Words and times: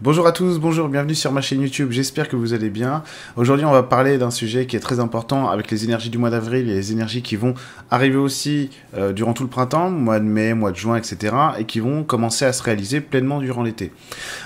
Bonjour 0.00 0.28
à 0.28 0.32
tous, 0.32 0.60
bonjour, 0.60 0.88
bienvenue 0.88 1.16
sur 1.16 1.32
ma 1.32 1.40
chaîne 1.40 1.60
YouTube, 1.60 1.90
j'espère 1.90 2.28
que 2.28 2.36
vous 2.36 2.54
allez 2.54 2.70
bien. 2.70 3.02
Aujourd'hui 3.34 3.66
on 3.66 3.72
va 3.72 3.82
parler 3.82 4.16
d'un 4.16 4.30
sujet 4.30 4.64
qui 4.64 4.76
est 4.76 4.80
très 4.80 5.00
important 5.00 5.48
avec 5.48 5.72
les 5.72 5.82
énergies 5.82 6.08
du 6.08 6.18
mois 6.18 6.30
d'avril 6.30 6.70
et 6.70 6.74
les 6.74 6.92
énergies 6.92 7.20
qui 7.20 7.34
vont 7.34 7.54
arriver 7.90 8.14
aussi 8.14 8.70
euh, 8.96 9.12
durant 9.12 9.32
tout 9.32 9.42
le 9.42 9.48
printemps, 9.48 9.90
mois 9.90 10.20
de 10.20 10.24
mai, 10.24 10.54
mois 10.54 10.70
de 10.70 10.76
juin, 10.76 10.94
etc. 10.94 11.34
et 11.58 11.64
qui 11.64 11.80
vont 11.80 12.04
commencer 12.04 12.44
à 12.44 12.52
se 12.52 12.62
réaliser 12.62 13.00
pleinement 13.00 13.40
durant 13.40 13.64
l'été. 13.64 13.90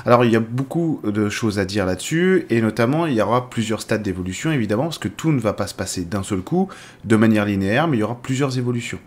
Alors 0.06 0.24
il 0.24 0.32
y 0.32 0.36
a 0.36 0.40
beaucoup 0.40 1.02
de 1.04 1.28
choses 1.28 1.58
à 1.58 1.66
dire 1.66 1.84
là-dessus 1.84 2.46
et 2.48 2.62
notamment 2.62 3.04
il 3.04 3.12
y 3.12 3.20
aura 3.20 3.50
plusieurs 3.50 3.82
stades 3.82 4.02
d'évolution 4.02 4.52
évidemment 4.52 4.84
parce 4.84 4.96
que 4.96 5.08
tout 5.08 5.32
ne 5.32 5.40
va 5.40 5.52
pas 5.52 5.66
se 5.66 5.74
passer 5.74 6.06
d'un 6.06 6.22
seul 6.22 6.40
coup, 6.40 6.68
de 7.04 7.16
manière 7.16 7.44
linéaire, 7.44 7.88
mais 7.88 7.98
il 7.98 8.00
y 8.00 8.04
aura 8.04 8.18
plusieurs 8.22 8.56
évolutions. 8.56 9.00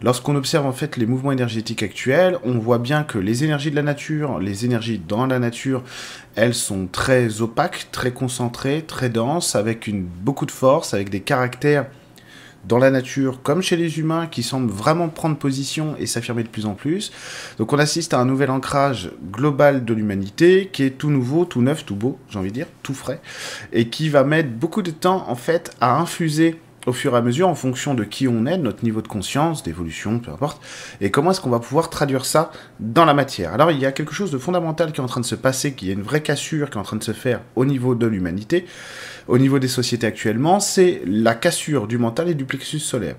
Lorsqu'on 0.00 0.36
observe 0.36 0.64
en 0.64 0.72
fait 0.72 0.96
les 0.96 1.06
mouvements 1.06 1.32
énergétiques 1.32 1.82
actuels, 1.82 2.38
on 2.44 2.60
voit 2.60 2.78
bien 2.78 3.02
que 3.02 3.18
les 3.18 3.42
énergies 3.42 3.72
de 3.72 3.76
la 3.76 3.82
nature, 3.82 4.38
les 4.38 4.64
énergies 4.64 5.02
dans 5.04 5.26
la 5.26 5.40
nature, 5.40 5.82
elles 6.36 6.54
sont 6.54 6.86
très 6.86 7.40
opaques, 7.40 7.88
très 7.90 8.12
concentrées, 8.12 8.84
très 8.86 9.08
denses, 9.08 9.56
avec 9.56 9.90
beaucoup 10.22 10.46
de 10.46 10.50
force, 10.50 10.94
avec 10.94 11.10
des 11.10 11.20
caractères 11.20 11.86
dans 12.66 12.78
la 12.78 12.90
nature 12.90 13.42
comme 13.42 13.62
chez 13.62 13.76
les 13.76 13.98
humains 13.98 14.26
qui 14.26 14.42
semblent 14.42 14.70
vraiment 14.70 15.08
prendre 15.08 15.36
position 15.36 15.94
et 15.98 16.06
s'affirmer 16.06 16.42
de 16.42 16.48
plus 16.48 16.66
en 16.66 16.74
plus. 16.74 17.12
Donc 17.58 17.72
on 17.72 17.78
assiste 17.78 18.14
à 18.14 18.20
un 18.20 18.24
nouvel 18.24 18.50
ancrage 18.50 19.10
global 19.30 19.84
de 19.84 19.94
l'humanité 19.94 20.68
qui 20.72 20.82
est 20.82 20.90
tout 20.90 21.10
nouveau, 21.10 21.44
tout 21.44 21.62
neuf, 21.62 21.84
tout 21.84 21.96
beau, 21.96 22.18
j'ai 22.28 22.38
envie 22.38 22.50
de 22.50 22.54
dire, 22.54 22.66
tout 22.82 22.94
frais, 22.94 23.20
et 23.72 23.88
qui 23.88 24.08
va 24.08 24.24
mettre 24.24 24.50
beaucoup 24.50 24.82
de 24.82 24.90
temps 24.90 25.24
en 25.28 25.34
fait 25.34 25.72
à 25.80 25.98
infuser 25.98 26.60
au 26.86 26.92
fur 26.92 27.14
et 27.14 27.16
à 27.18 27.20
mesure 27.20 27.48
en 27.48 27.54
fonction 27.54 27.94
de 27.94 28.04
qui 28.04 28.28
on 28.28 28.46
est, 28.46 28.58
notre 28.58 28.84
niveau 28.84 29.02
de 29.02 29.08
conscience, 29.08 29.62
d'évolution, 29.62 30.18
peu 30.18 30.30
importe, 30.30 30.62
et 31.00 31.10
comment 31.10 31.30
est-ce 31.30 31.40
qu'on 31.40 31.50
va 31.50 31.60
pouvoir 31.60 31.90
traduire 31.90 32.24
ça 32.24 32.50
dans 32.80 33.04
la 33.04 33.14
matière. 33.14 33.52
Alors 33.52 33.70
il 33.70 33.78
y 33.78 33.86
a 33.86 33.92
quelque 33.92 34.14
chose 34.14 34.30
de 34.30 34.38
fondamental 34.38 34.92
qui 34.92 35.00
est 35.00 35.04
en 35.04 35.08
train 35.08 35.20
de 35.20 35.26
se 35.26 35.34
passer, 35.34 35.72
qui 35.72 35.90
est 35.90 35.94
une 35.94 36.02
vraie 36.02 36.22
cassure 36.22 36.70
qui 36.70 36.76
est 36.76 36.80
en 36.80 36.84
train 36.84 36.96
de 36.96 37.04
se 37.04 37.12
faire 37.12 37.40
au 37.56 37.64
niveau 37.64 37.94
de 37.94 38.06
l'humanité, 38.06 38.66
au 39.28 39.38
niveau 39.38 39.58
des 39.58 39.68
sociétés 39.68 40.06
actuellement, 40.06 40.58
c'est 40.58 41.02
la 41.06 41.34
cassure 41.34 41.86
du 41.86 41.98
mental 41.98 42.28
et 42.28 42.34
du 42.34 42.44
plexus 42.44 42.80
solaire. 42.80 43.16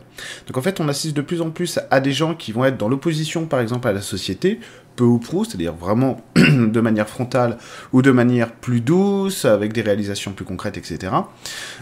Donc 0.48 0.58
en 0.58 0.62
fait 0.62 0.80
on 0.80 0.88
assiste 0.90 1.16
de 1.16 1.22
plus 1.22 1.42
en 1.42 1.52
plus 1.52 1.80
à 1.92 2.00
des 2.00 2.12
gens 2.12 2.36
qui 2.36 2.52
vont 2.52 2.66
être 2.66 2.78
dans 2.78 2.90
l'opposition 2.90 3.46
par 3.46 3.62
exemple 3.62 3.88
à 3.88 3.94
la 3.94 4.02
société, 4.02 4.60
peu 5.00 5.06
ou 5.06 5.18
prou, 5.18 5.46
c'est-à-dire 5.46 5.74
vraiment 5.74 6.20
de 6.36 6.82
manière 6.82 7.08
frontale 7.08 7.58
ou 7.94 8.02
de 8.02 8.12
manière 8.12 8.52
plus 8.52 8.82
douce, 8.82 9.46
avec 9.46 9.72
des 9.72 9.82
réalisations 9.82 10.34
plus 10.34 10.44
concrètes, 10.44 10.78
etc. 10.78 11.14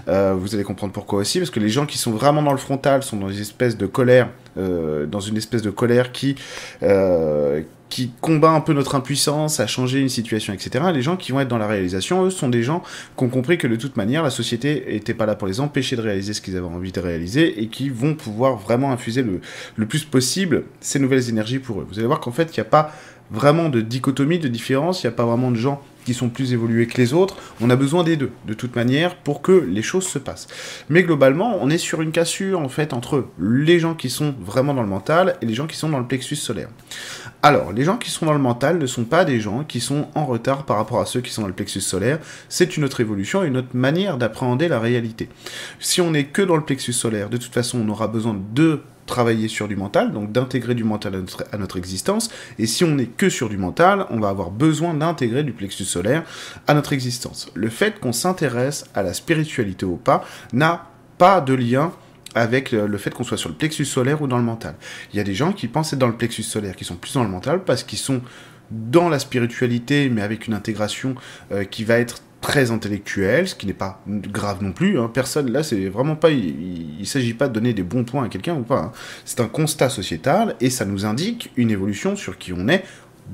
Euh, 0.08 0.36
vous 0.38 0.54
allez 0.54 0.64
comprendre 0.64 0.94
pourquoi 0.94 1.20
aussi, 1.20 1.40
parce 1.40 1.50
que 1.50 1.60
les 1.60 1.70
gens 1.70 1.88
qui 1.88 1.98
sont 1.98 2.12
vraiment 2.12 2.44
dans 2.44 2.52
le 2.52 2.60
frontal 2.60 3.02
sont 3.02 3.18
dans 3.18 3.30
une 3.30 3.42
espèce 3.42 3.76
de 3.76 3.88
colère, 3.88 4.30
euh, 4.60 5.08
dans 5.08 5.20
une 5.20 5.36
espèce 5.36 5.64
de 5.64 5.72
colère 5.72 6.12
qui, 6.12 6.36
euh, 6.84 7.64
qui 7.90 8.12
combat 8.22 8.52
un 8.52 8.60
peu 8.60 8.74
notre 8.74 8.96
impuissance 8.96 9.60
à 9.60 9.68
changer 9.68 10.00
une 10.00 10.10
situation, 10.10 10.54
etc. 10.54 10.86
Les 10.94 11.02
gens 11.02 11.16
qui 11.16 11.32
vont 11.32 11.40
être 11.40 11.48
dans 11.48 11.58
la 11.58 11.68
réalisation, 11.68 12.26
eux, 12.26 12.30
sont 12.30 12.50
des 12.50 12.64
gens 12.64 12.84
qui 13.18 13.24
ont 13.24 13.30
compris 13.30 13.58
que 13.58 13.68
de 13.68 13.76
toute 13.76 13.98
manière, 13.98 14.24
la 14.24 14.30
société 14.30 14.84
n'était 14.90 15.14
pas 15.14 15.26
là 15.26 15.36
pour 15.36 15.48
les 15.48 15.60
empêcher 15.60 15.96
de 15.96 16.02
réaliser 16.02 16.34
ce 16.34 16.42
qu'ils 16.42 16.58
avaient 16.58 16.66
envie 16.68 16.92
de 16.92 17.00
réaliser 17.00 17.62
et 17.62 17.68
qui 17.68 17.90
vont 17.90 18.16
pouvoir 18.16 18.58
vraiment 18.58 18.92
infuser 18.92 19.24
le, 19.24 19.42
le 19.76 19.86
plus 19.86 20.04
possible 20.04 20.64
ces 20.80 21.00
nouvelles 21.00 21.30
énergies 21.30 21.60
pour 21.60 21.80
eux. 21.82 21.88
Vous 21.90 22.00
allez 22.00 22.08
voir 22.08 22.20
qu'en 22.20 22.32
fait, 22.32 22.56
il 22.56 22.60
n'y 22.60 22.68
a 22.68 22.70
pas 22.70 22.92
vraiment 23.32 23.70
de 23.70 23.82
dichotomie, 23.82 24.40
de 24.40 24.48
différence, 24.48 25.04
il 25.04 25.08
n'y 25.08 25.14
a 25.14 25.16
pas 25.16 25.26
vraiment 25.26 25.52
de 25.52 25.58
gens 25.58 25.82
qui 26.06 26.14
sont 26.14 26.30
plus 26.30 26.54
évolués 26.54 26.88
que 26.88 26.96
les 26.98 27.14
autres. 27.14 27.36
On 27.60 27.70
a 27.70 27.76
besoin 27.76 28.06
des 28.06 28.16
deux, 28.16 28.32
de 28.46 28.54
toute 28.54 28.78
manière, 28.78 29.16
pour 29.18 29.42
que 29.42 29.52
les 29.52 29.82
choses 29.82 30.08
se 30.08 30.18
passent. 30.18 30.48
Mais 30.88 31.04
globalement, 31.04 31.58
on 31.62 31.70
est 31.70 31.78
sur 31.78 32.02
une 32.02 32.14
cassure, 32.14 32.62
en 32.62 32.70
fait, 32.70 32.94
entre 32.94 33.28
les 33.38 33.80
gens 33.80 33.94
qui 33.94 34.10
sont 34.10 34.34
vraiment 34.40 34.74
dans 34.74 34.84
le 34.84 34.88
mental 34.88 35.36
et 35.42 35.46
les 35.46 35.54
gens 35.54 35.68
qui 35.68 35.76
sont 35.76 35.90
dans 35.90 36.00
le 36.00 36.08
plexus 36.08 36.38
solaire. 36.38 36.70
Alors, 37.44 37.72
les 37.72 37.84
gens 37.84 37.98
qui 37.98 38.10
sont 38.10 38.26
dans 38.26 38.34
le 38.34 38.40
mental 38.40 38.80
ne 38.80 38.88
sont 38.88 39.06
pas 39.06 39.24
des 39.24 39.40
gens 39.40 39.64
qui 39.64 39.80
sont 39.80 40.08
en 40.16 40.26
retard 40.26 40.66
par 40.66 40.78
rapport 40.78 41.00
à 41.00 41.06
ceux 41.06 41.22
qui 41.22 41.32
sont 41.32 41.44
dans 41.44 41.48
le 41.48 41.54
plexus 41.54 41.82
solaire. 41.82 42.20
C'est 42.50 42.78
une 42.78 42.84
autre 42.84 43.00
évolution, 43.00 43.44
une 43.44 43.58
autre 43.58 43.76
manière 43.76 44.18
d'appréhender 44.18 44.68
la 44.68 44.80
réalité. 44.80 45.30
Si 45.80 46.02
on 46.02 46.12
n'est 46.12 46.26
que 46.26 46.42
dans 46.42 46.56
le 46.56 46.64
plexus 46.64 46.94
solaire, 46.94 47.30
de 47.30 47.38
toute 47.38 47.54
façon, 47.54 47.80
on 47.86 47.90
aura 47.90 48.08
besoin 48.08 48.36
de 48.54 48.82
travailler 49.06 49.48
sur 49.48 49.68
du 49.68 49.76
mental, 49.76 50.12
donc 50.12 50.32
d'intégrer 50.32 50.76
du 50.76 50.84
mental 50.84 51.16
à 51.16 51.20
notre, 51.20 51.46
à 51.52 51.58
notre, 51.58 51.78
existence. 51.78 52.30
Et 52.60 52.68
si 52.68 52.84
on 52.84 52.96
n'est 52.96 53.06
que 53.06 53.30
sur 53.30 53.50
du 53.50 53.58
mental, 53.58 54.06
on 54.10 54.20
va 54.20 54.30
avoir 54.30 54.52
besoin 54.52 54.94
d'intégrer 54.94 55.44
du 55.44 55.54
plexus 55.54 55.86
solaire 55.86 56.24
à 56.68 56.74
notre 56.74 56.92
existence. 56.92 57.50
Le 57.54 57.70
fait 57.70 58.00
qu'on 58.00 58.14
s'intéresse 58.14 58.86
à 58.94 59.04
la 59.04 59.14
spiritualité 59.14 59.86
ou 59.86 59.96
pas 59.96 60.26
n'a 60.54 60.88
pas 61.18 61.40
de 61.40 61.54
lien 61.54 61.94
avec 62.36 62.72
le 62.72 62.98
fait 62.98 63.14
qu'on 63.14 63.24
soit 63.24 63.38
sur 63.38 63.50
le 63.50 63.56
plexus 63.56 63.86
solaire 63.86 64.22
ou 64.22 64.28
dans 64.28 64.38
le 64.38 64.44
mental. 64.44 64.76
Il 65.14 65.18
y 65.18 65.20
a 65.20 65.24
des 65.24 65.34
gens 65.34 65.54
qui 65.54 65.68
pensent 65.68 65.94
être 65.94 66.00
dans 66.00 66.08
le 66.08 66.16
plexus 66.18 66.44
solaire, 66.44 66.76
qui 66.76 66.84
sont 66.84 66.96
plus 66.96 67.14
dans 67.14 67.24
le 67.24 67.30
mental 67.30 67.64
parce 67.64 67.84
qu'ils 67.84 68.00
sont 68.00 68.22
dans 68.72 69.10
la 69.10 69.20
spiritualité, 69.20 70.10
mais 70.10 70.22
avec 70.22 70.48
une 70.48 70.54
intégration 70.54 71.16
euh, 71.52 71.64
qui 71.64 71.84
va 71.84 72.00
être 72.00 72.22
très 72.42 72.70
intellectuel, 72.72 73.48
ce 73.48 73.56
qui 73.56 73.66
n'est 73.66 73.74
pas 73.74 74.02
grave 74.08 74.64
non 74.64 74.72
plus. 74.72 75.00
Hein. 75.00 75.10
Personne, 75.12 75.52
là, 75.52 75.64
c'est 75.64 75.88
vraiment 75.88 76.16
pas. 76.16 76.30
Il, 76.30 77.00
ne 77.00 77.06
s'agit 77.06 77.34
pas 77.34 77.48
de 77.48 77.54
donner 77.54 77.74
des 77.74 77.84
bons 77.84 78.04
points 78.04 78.26
à 78.26 78.30
quelqu'un 78.30 78.56
ou 78.56 78.64
pas. 78.64 78.80
Hein. 78.80 78.92
C'est 79.26 79.40
un 79.40 79.48
constat 79.48 79.90
sociétal 79.90 80.56
et 80.62 80.70
ça 80.70 80.86
nous 80.86 81.06
indique 81.06 81.52
une 81.56 81.72
évolution 81.72 82.16
sur 82.16 82.38
qui 82.38 82.54
on 82.54 82.68
est 82.68 82.84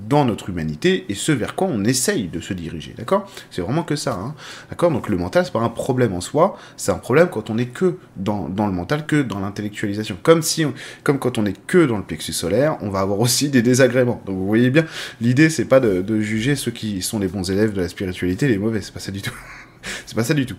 dans 0.07 0.25
notre 0.25 0.49
humanité 0.49 1.05
et 1.09 1.15
ce 1.15 1.31
vers 1.31 1.55
quoi 1.55 1.67
on 1.69 1.83
essaye 1.83 2.27
de 2.27 2.39
se 2.39 2.53
diriger, 2.53 2.93
d'accord? 2.97 3.29
C'est 3.51 3.61
vraiment 3.61 3.83
que 3.83 3.95
ça, 3.95 4.13
hein 4.13 4.35
d'accord? 4.69 4.91
Donc 4.91 5.09
le 5.09 5.17
mental, 5.17 5.45
c'est 5.45 5.53
pas 5.53 5.59
un 5.59 5.69
problème 5.69 6.13
en 6.13 6.21
soi, 6.21 6.57
c'est 6.77 6.91
un 6.91 6.97
problème 6.97 7.29
quand 7.29 7.49
on 7.49 7.57
est 7.57 7.67
que 7.67 7.97
dans, 8.15 8.49
dans 8.49 8.67
le 8.67 8.73
mental, 8.73 9.05
que 9.05 9.21
dans 9.21 9.39
l'intellectualisation. 9.39 10.17
Comme 10.21 10.41
si, 10.41 10.65
comme 11.03 11.19
quand 11.19 11.37
on 11.37 11.45
est 11.45 11.59
que 11.65 11.85
dans 11.85 11.97
le 11.97 12.03
plexus 12.03 12.33
solaire, 12.33 12.77
on 12.81 12.89
va 12.89 12.99
avoir 13.01 13.19
aussi 13.19 13.49
des 13.49 13.61
désagréments. 13.61 14.21
Donc 14.25 14.35
vous 14.37 14.47
voyez 14.47 14.69
bien, 14.69 14.85
l'idée 15.21 15.49
c'est 15.49 15.65
pas 15.65 15.79
de, 15.79 16.01
de 16.01 16.19
juger 16.21 16.55
ceux 16.55 16.71
qui 16.71 17.01
sont 17.01 17.19
les 17.19 17.27
bons 17.27 17.49
élèves 17.49 17.73
de 17.73 17.81
la 17.81 17.89
spiritualité, 17.89 18.47
les 18.47 18.57
mauvais, 18.57 18.81
c'est 18.81 18.93
pas 18.93 18.99
ça 18.99 19.11
du 19.11 19.21
tout. 19.21 19.33
c'est 20.05 20.15
pas 20.15 20.23
ça 20.23 20.33
du 20.33 20.45
tout. 20.45 20.57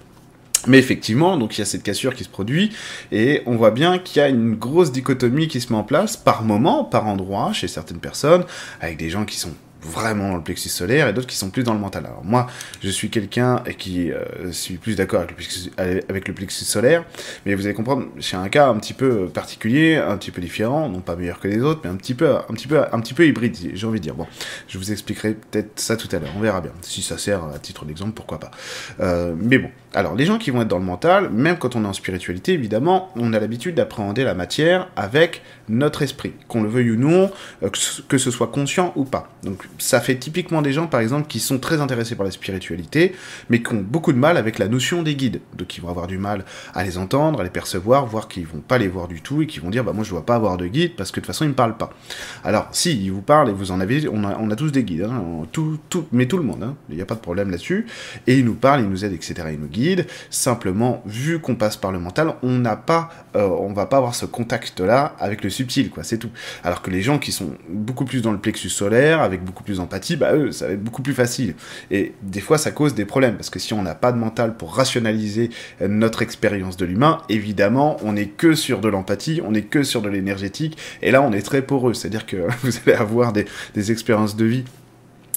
Mais 0.66 0.78
effectivement, 0.78 1.36
donc 1.36 1.56
il 1.56 1.60
y 1.60 1.62
a 1.62 1.66
cette 1.66 1.82
cassure 1.82 2.14
qui 2.14 2.24
se 2.24 2.28
produit, 2.28 2.72
et 3.12 3.42
on 3.46 3.56
voit 3.56 3.70
bien 3.70 3.98
qu'il 3.98 4.20
y 4.20 4.24
a 4.24 4.28
une 4.28 4.54
grosse 4.54 4.92
dichotomie 4.92 5.48
qui 5.48 5.60
se 5.60 5.72
met 5.72 5.78
en 5.78 5.84
place 5.84 6.16
par 6.16 6.42
moment, 6.42 6.84
par 6.84 7.06
endroit, 7.06 7.52
chez 7.52 7.68
certaines 7.68 7.98
personnes, 7.98 8.44
avec 8.80 8.96
des 8.96 9.10
gens 9.10 9.24
qui 9.24 9.36
sont 9.36 9.54
vraiment 9.84 10.30
dans 10.30 10.36
le 10.36 10.42
plexus 10.42 10.70
solaire 10.70 11.08
et 11.08 11.12
d'autres 11.12 11.26
qui 11.26 11.36
sont 11.36 11.50
plus 11.50 11.62
dans 11.62 11.74
le 11.74 11.80
mental. 11.80 12.06
Alors 12.06 12.24
moi, 12.24 12.46
je 12.82 12.88
suis 12.88 13.10
quelqu'un 13.10 13.62
qui 13.78 14.10
euh, 14.10 14.50
suis 14.52 14.76
plus 14.76 14.96
d'accord 14.96 15.20
avec, 15.76 16.28
le 16.28 16.34
plexus 16.34 16.64
solaire, 16.64 17.04
mais 17.44 17.54
vous 17.54 17.66
allez 17.66 17.74
comprendre, 17.74 18.06
c'est 18.20 18.36
un 18.36 18.48
cas 18.48 18.68
un 18.68 18.76
petit 18.78 18.94
peu 18.94 19.28
particulier, 19.28 19.96
un 19.96 20.16
petit 20.16 20.30
peu 20.30 20.40
différent, 20.40 20.88
non 20.88 21.00
pas 21.00 21.16
meilleur 21.16 21.38
que 21.40 21.48
les 21.48 21.60
autres, 21.60 21.82
mais 21.84 21.90
un 21.90 21.96
petit 21.96 22.14
peu, 22.14 22.36
un 22.36 22.54
petit 22.54 22.66
peu, 22.66 22.80
un 22.80 23.00
petit 23.00 23.14
peu 23.14 23.26
hybride, 23.26 23.56
j'ai 23.74 23.86
envie 23.86 24.00
de 24.00 24.04
dire. 24.04 24.14
Bon, 24.14 24.26
je 24.68 24.78
vous 24.78 24.92
expliquerai 24.92 25.34
peut-être 25.34 25.78
ça 25.78 25.96
tout 25.96 26.08
à 26.12 26.18
l'heure, 26.18 26.32
on 26.36 26.40
verra 26.40 26.60
bien. 26.60 26.72
Si 26.82 27.02
ça 27.02 27.18
sert 27.18 27.44
à 27.44 27.58
titre 27.58 27.84
d'exemple, 27.84 28.12
pourquoi 28.12 28.40
pas. 28.40 28.50
Euh, 29.00 29.34
mais 29.36 29.58
bon, 29.58 29.70
alors 29.94 30.16
les 30.16 30.26
gens 30.26 30.38
qui 30.38 30.50
vont 30.50 30.62
être 30.62 30.68
dans 30.68 30.78
le 30.78 30.84
mental, 30.84 31.30
même 31.30 31.56
quand 31.56 31.76
on 31.76 31.84
est 31.84 31.88
en 31.88 31.92
spiritualité, 31.92 32.52
évidemment, 32.52 33.10
on 33.16 33.32
a 33.32 33.38
l'habitude 33.38 33.76
d'appréhender 33.76 34.24
la 34.24 34.34
matière 34.34 34.88
avec 34.96 35.42
notre 35.68 36.02
esprit, 36.02 36.32
qu'on 36.48 36.62
le 36.62 36.68
veuille 36.68 36.90
ou 36.90 36.96
non, 36.96 37.30
euh, 37.62 37.70
que 38.08 38.18
ce 38.18 38.30
soit 38.30 38.48
conscient 38.48 38.92
ou 38.96 39.04
pas. 39.04 39.30
Donc 39.44 39.64
ça 39.78 40.00
fait 40.00 40.16
typiquement 40.16 40.62
des 40.62 40.72
gens, 40.72 40.88
par 40.88 41.00
exemple, 41.00 41.28
qui 41.28 41.38
sont 41.38 41.58
très 41.58 41.80
intéressés 41.80 42.16
par 42.16 42.24
la 42.24 42.32
spiritualité, 42.32 43.14
mais 43.48 43.62
qui 43.62 43.72
ont 43.72 43.80
beaucoup 43.80 44.12
de 44.12 44.18
mal 44.18 44.36
avec 44.36 44.58
la 44.58 44.68
notion 44.68 45.02
des 45.02 45.14
guides. 45.14 45.40
Donc 45.56 45.68
qui 45.68 45.80
vont 45.80 45.88
avoir 45.88 46.08
du 46.08 46.18
mal 46.18 46.44
à 46.74 46.82
les 46.82 46.98
entendre, 46.98 47.40
à 47.40 47.44
les 47.44 47.50
percevoir, 47.50 48.04
voire 48.06 48.26
qu'ils 48.26 48.46
vont 48.46 48.60
pas 48.60 48.78
les 48.78 48.88
voir 48.88 49.06
du 49.06 49.22
tout 49.22 49.42
et 49.42 49.46
qui 49.46 49.60
vont 49.60 49.70
dire, 49.70 49.84
bah 49.84 49.92
moi 49.92 50.04
je 50.04 50.10
dois 50.10 50.26
pas 50.26 50.34
avoir 50.34 50.56
de 50.56 50.66
guide 50.66 50.96
parce 50.96 51.12
que 51.12 51.20
de 51.20 51.24
toute 51.24 51.34
façon 51.34 51.44
ils 51.44 51.48
me 51.48 51.54
parlent 51.54 51.76
pas. 51.76 51.90
Alors 52.42 52.68
si, 52.72 53.00
ils 53.00 53.10
vous 53.10 53.22
parlent 53.22 53.48
et 53.48 53.52
vous 53.52 53.70
en 53.70 53.80
avez, 53.80 54.08
on 54.08 54.24
a, 54.24 54.56
tous 54.56 54.70
des 54.70 54.82
guides, 54.82 55.08
hein, 55.10 55.22
mais 56.12 56.26
tout 56.26 56.36
le 56.36 56.44
monde, 56.44 56.62
hein, 56.62 56.74
il 56.88 56.96
n'y 56.96 57.02
a 57.02 57.06
pas 57.06 57.14
de 57.14 57.20
problème 57.20 57.50
là-dessus, 57.50 57.86
et 58.26 58.38
ils 58.38 58.44
nous 58.44 58.54
parlent, 58.54 58.80
ils 58.80 58.88
nous 58.88 59.04
aident, 59.04 59.14
etc., 59.14 59.34
ils 59.52 59.60
nous 59.60 59.68
guident. 59.68 59.83
Simplement, 60.30 61.02
vu 61.06 61.38
qu'on 61.38 61.54
passe 61.54 61.76
par 61.76 61.92
le 61.92 61.98
mental, 61.98 62.34
on 62.42 62.58
n'a 62.58 62.76
pas, 62.76 63.10
euh, 63.36 63.46
on 63.46 63.72
va 63.72 63.86
pas 63.86 63.98
avoir 63.98 64.14
ce 64.14 64.26
contact-là 64.26 65.14
avec 65.18 65.42
le 65.44 65.50
subtil, 65.50 65.90
quoi, 65.90 66.04
c'est 66.04 66.18
tout. 66.18 66.30
Alors 66.62 66.82
que 66.82 66.90
les 66.90 67.02
gens 67.02 67.18
qui 67.18 67.32
sont 67.32 67.50
beaucoup 67.68 68.04
plus 68.04 68.22
dans 68.22 68.32
le 68.32 68.38
plexus 68.38 68.70
solaire, 68.70 69.20
avec 69.20 69.44
beaucoup 69.44 69.62
plus 69.62 69.78
d'empathie, 69.78 70.16
bah 70.16 70.34
eux, 70.34 70.52
ça 70.52 70.66
va 70.66 70.72
être 70.72 70.82
beaucoup 70.82 71.02
plus 71.02 71.14
facile. 71.14 71.54
Et 71.90 72.14
des 72.22 72.40
fois, 72.40 72.58
ça 72.58 72.70
cause 72.70 72.94
des 72.94 73.04
problèmes, 73.04 73.36
parce 73.36 73.50
que 73.50 73.58
si 73.58 73.74
on 73.74 73.82
n'a 73.82 73.94
pas 73.94 74.12
de 74.12 74.18
mental 74.18 74.56
pour 74.56 74.74
rationaliser 74.74 75.50
notre 75.86 76.22
expérience 76.22 76.76
de 76.76 76.84
l'humain, 76.84 77.18
évidemment, 77.28 77.96
on 78.02 78.12
n'est 78.12 78.28
que 78.28 78.54
sur 78.54 78.80
de 78.80 78.88
l'empathie, 78.88 79.40
on 79.44 79.52
n'est 79.52 79.62
que 79.62 79.82
sur 79.82 80.02
de 80.02 80.08
l'énergétique, 80.08 80.78
et 81.02 81.10
là, 81.10 81.22
on 81.22 81.32
est 81.32 81.42
très 81.42 81.62
poreux, 81.62 81.94
c'est-à-dire 81.94 82.26
que 82.26 82.36
vous 82.62 82.72
allez 82.86 82.96
avoir 82.96 83.32
des, 83.32 83.46
des 83.74 83.92
expériences 83.92 84.36
de 84.36 84.44
vie 84.44 84.64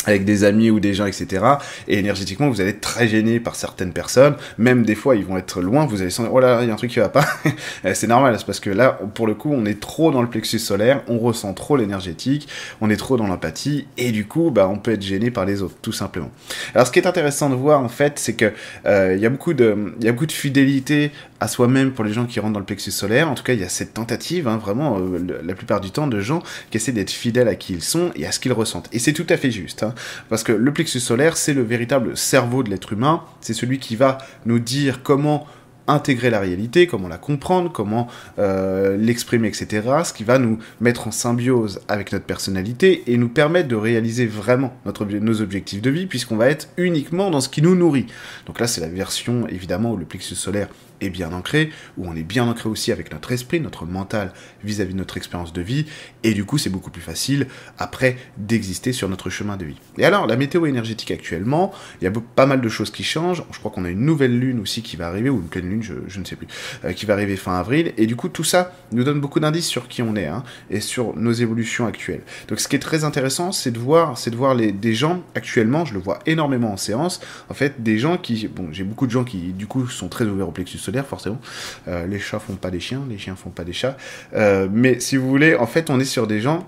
avec 0.08 0.26
des 0.26 0.44
amis 0.44 0.72
ou 0.72 0.80
des 0.80 0.94
gens, 0.94 1.06
etc. 1.06 1.46
Et 1.88 2.00
énergétiquement, 2.00 2.50
vous 2.50 2.62
allez 2.62 2.72
être 2.72 2.82
très 2.82 3.08
gêné 3.08 3.40
par 3.40 3.56
certaines 3.56 3.94
personnes. 3.94 4.36
Même 4.58 4.84
des 4.84 4.96
fois, 4.96 5.16
ils 5.16 5.26
vont 5.26 5.38
être 5.38 5.62
loin, 5.62 5.86
vous 5.86 6.02
allez 6.02 6.10
sentir, 6.10 6.34
oh 6.34 6.40
là, 6.40 6.64
il 6.64 6.68
y 6.68 6.72
a 6.72 6.74
un 6.74 6.78
truc 6.78 6.92
qui 6.92 7.00
va 7.00 7.10
pas. 7.10 7.26
Eh, 7.84 7.94
c'est 7.94 8.08
normal, 8.08 8.36
c'est 8.38 8.46
parce 8.46 8.60
que 8.60 8.70
là, 8.70 8.98
pour 9.14 9.28
le 9.28 9.34
coup, 9.34 9.52
on 9.54 9.66
est 9.66 9.80
trop 9.80 10.12
dans 10.12 10.22
le 10.22 10.30
plexus 10.30 10.60
solaire, 10.60 11.04
on 11.08 11.20
ressent 11.20 11.54
trop 11.54 11.76
l'énergétique, 11.76 12.48
on 12.82 12.90
est 12.90 12.96
trop 12.96 13.18
dans 13.18 13.28
l'empathie, 13.28 13.88
et 13.98 14.12
du 14.12 14.26
coup, 14.26 14.52
bah, 14.52 14.68
on 14.72 14.78
peut 14.78 14.92
être 14.92 15.02
gêné 15.02 15.32
par 15.32 15.46
les 15.46 15.62
autres, 15.62 15.76
tout 15.82 15.92
simplement. 15.92 16.32
Alors, 16.74 16.88
ce 16.88 16.92
qui 16.92 17.00
est 17.00 17.08
intéressant 17.08 17.50
de 17.50 17.56
voir, 17.56 17.82
en 17.82 17.90
fait, 17.90 18.20
c'est 18.20 18.34
que 18.34 18.52
euh, 18.86 19.16
y 19.20 19.26
a 19.26 19.30
beaucoup 19.30 19.54
de 19.54 20.32
fidélité 20.32 21.12
à 21.40 21.48
soi-même 21.48 21.92
pour 21.92 22.04
les 22.04 22.14
gens 22.14 22.26
qui 22.26 22.40
rentrent 22.40 22.54
dans 22.54 22.60
le 22.60 22.66
plexus 22.66 22.92
solaire. 22.92 23.30
En 23.30 23.36
tout 23.36 23.44
cas, 23.44 23.54
il 23.54 23.60
y 23.60 23.64
a 23.64 23.70
cette 23.70 23.94
tentative, 23.94 24.48
hein, 24.48 24.58
vraiment, 24.58 24.98
euh, 25.00 25.42
la 25.44 25.56
plupart 25.56 25.82
du 25.82 25.92
temps, 25.92 26.08
de 26.08 26.20
gens 26.20 26.42
qui 26.72 26.78
essaient 26.78 26.92
d'être 26.92 27.12
fidèles 27.12 27.48
à 27.48 27.56
qui 27.56 27.74
ils 27.74 27.84
sont 27.84 28.12
et 28.16 28.26
à 28.26 28.32
ce 28.32 28.40
qu'ils 28.40 28.54
ressentent. 28.54 28.90
Et 28.92 29.00
c'est 29.00 29.14
tout 29.14 29.28
à 29.30 29.38
fait 29.38 29.52
juste. 29.52 29.84
Hein. 29.84 29.94
Parce 30.30 30.44
que 30.44 30.52
le 30.52 30.74
plexus 30.74 31.00
solaire, 31.00 31.38
c'est 31.38 31.54
le 31.54 31.64
véritable 31.64 32.18
cerveau 32.18 32.64
de 32.64 32.70
l'être 32.70 32.94
humain, 32.94 33.24
c'est 33.42 33.54
celui 33.54 33.80
qui 33.80 33.96
va 33.96 34.18
nous 34.46 34.60
dire 34.60 35.04
comment 35.04 35.48
intégrer 35.88 36.30
la 36.30 36.40
réalité, 36.40 36.86
comment 36.86 37.08
la 37.08 37.18
comprendre, 37.18 37.72
comment 37.72 38.08
euh, 38.40 38.98
l'exprimer, 38.98 39.48
etc. 39.48 39.88
Ce 40.04 40.14
qui 40.14 40.24
va 40.24 40.38
nous 40.38 40.60
mettre 40.82 41.08
en 41.08 41.12
symbiose 41.12 41.80
avec 41.88 42.12
notre 42.12 42.26
personnalité 42.26 43.04
et 43.08 43.18
nous 43.18 43.30
permettre 43.30 43.70
de 43.70 43.76
réaliser 43.76 44.26
vraiment 44.26 44.74
notre, 44.86 45.06
nos 45.06 45.42
objectifs 45.42 45.82
de 45.82 45.90
vie, 45.90 46.06
puisqu'on 46.06 46.36
va 46.36 46.50
être 46.50 46.70
uniquement 46.78 47.32
dans 47.32 47.42
ce 47.42 47.50
qui 47.50 47.62
nous 47.62 47.76
nourrit. 47.76 48.08
Donc 48.46 48.60
là, 48.60 48.68
c'est 48.68 48.82
la 48.82 48.90
version, 48.90 49.48
évidemment, 49.48 49.94
où 49.94 49.98
le 49.98 50.06
plexus 50.06 50.36
solaire 50.36 50.68
est 51.02 51.10
bien 51.10 51.34
ancré, 51.34 51.70
où 51.98 52.08
on 52.08 52.16
est 52.16 52.24
bien 52.24 52.48
ancré 52.48 52.70
aussi 52.70 52.92
avec 52.92 53.12
notre 53.12 53.32
esprit, 53.32 53.60
notre 53.60 53.86
mental 53.86 54.34
vis-à-vis 54.64 54.94
de 54.94 55.00
notre 55.00 55.18
expérience 55.18 55.54
de 55.54 55.62
vie, 55.62 55.86
et 56.24 56.34
du 56.34 56.46
coup 56.46 56.58
c'est 56.58 56.70
beaucoup 56.70 56.92
plus 56.92 57.02
facile 57.02 57.48
après 57.78 58.18
d'exister 58.38 58.94
sur 58.94 59.10
notre 59.10 59.30
chemin 59.30 59.58
de 59.58 59.66
vie. 59.66 59.78
Et 59.98 60.06
alors, 60.06 60.28
la 60.28 60.36
météo 60.36 60.66
énergétique 60.66 61.12
actuellement, 61.12 61.74
il 62.02 62.06
y 62.06 62.08
a 62.08 62.12
pas 62.36 62.46
mal 62.46 62.62
de 62.62 62.70
choses 62.70 62.92
qui 62.92 63.04
changent, 63.04 63.44
je 63.52 63.60
crois 63.60 63.72
qu'on 63.72 63.86
a 63.86 63.90
une 63.90 64.06
nouvelle 64.06 64.38
lune 64.38 64.60
aussi 64.60 64.82
qui 64.82 64.96
va 64.96 65.08
arriver, 65.08 65.30
ou 65.30 65.38
une 65.38 65.48
pleine 65.48 65.70
lune, 65.70 65.84
je, 65.84 66.20
ne 66.20 66.26
sais 66.26 66.36
plus, 66.36 66.48
euh, 66.86 66.94
qui 66.94 67.06
va 67.06 67.14
arriver 67.14 67.36
fin 67.36 67.58
avril, 67.58 67.94
et 67.98 68.06
du 68.06 68.16
coup 68.16 68.30
tout 68.30 68.44
ça 68.44 68.74
nous 68.92 69.04
donne 69.04 69.20
beaucoup 69.20 69.40
d'indices 69.40 69.68
sur 69.68 69.88
qui 69.88 70.02
on 70.02 70.16
est, 70.16 70.28
hein, 70.28 70.44
et 70.70 70.80
sur 70.80 71.16
nos 71.16 71.32
évolutions 71.32 71.86
actuelles. 71.86 72.22
Donc 72.48 72.60
ce 72.60 72.68
qui 72.68 72.76
est 72.76 72.80
très 72.80 73.04
intéressant, 73.04 73.52
c'est 73.52 73.72
de 73.72 73.80
voir, 73.80 74.18
c'est 74.18 74.32
de 74.32 74.36
voir 74.36 74.56
les, 74.56 74.72
des 74.72 74.94
gens 74.94 75.24
actuellement, 75.36 75.86
je 75.86 75.94
le 75.94 76.00
vois 76.00 76.20
énormément 76.26 76.72
en 76.72 76.78
séance, 76.78 77.20
en 77.50 77.54
fait, 77.54 77.84
des 77.84 78.00
gens 78.00 78.18
qui, 78.18 78.48
bon, 78.48 78.70
j'ai 78.72 78.84
beaucoup 78.84 79.06
de 79.06 79.12
gens 79.12 79.24
qui 79.24 79.54
du 79.54 79.68
coup 79.68 79.88
sont 79.88 80.10
très 80.10 80.26
ouverts 80.26 80.50
au 80.50 80.52
plexus 80.52 80.78
forcément. 81.04 81.40
Euh, 81.88 82.08
les 82.08 82.20
chats 82.20 82.40
font 82.40 82.56
pas 82.56 82.72
des 82.72 82.80
chiens, 82.80 83.04
les 83.10 83.18
chiens 83.18 83.36
font 83.36 83.50
pas 83.50 83.64
des 83.64 83.74
chats. 83.74 83.98
Euh, 84.34 84.68
mais 84.72 85.00
si 85.00 85.18
vous 85.18 85.28
voulez, 85.28 85.56
en 85.56 85.68
fait, 85.68 85.90
on 85.90 86.00
est 86.00 86.06
sur 86.06 86.28
des 86.28 86.42
gens 86.42 86.68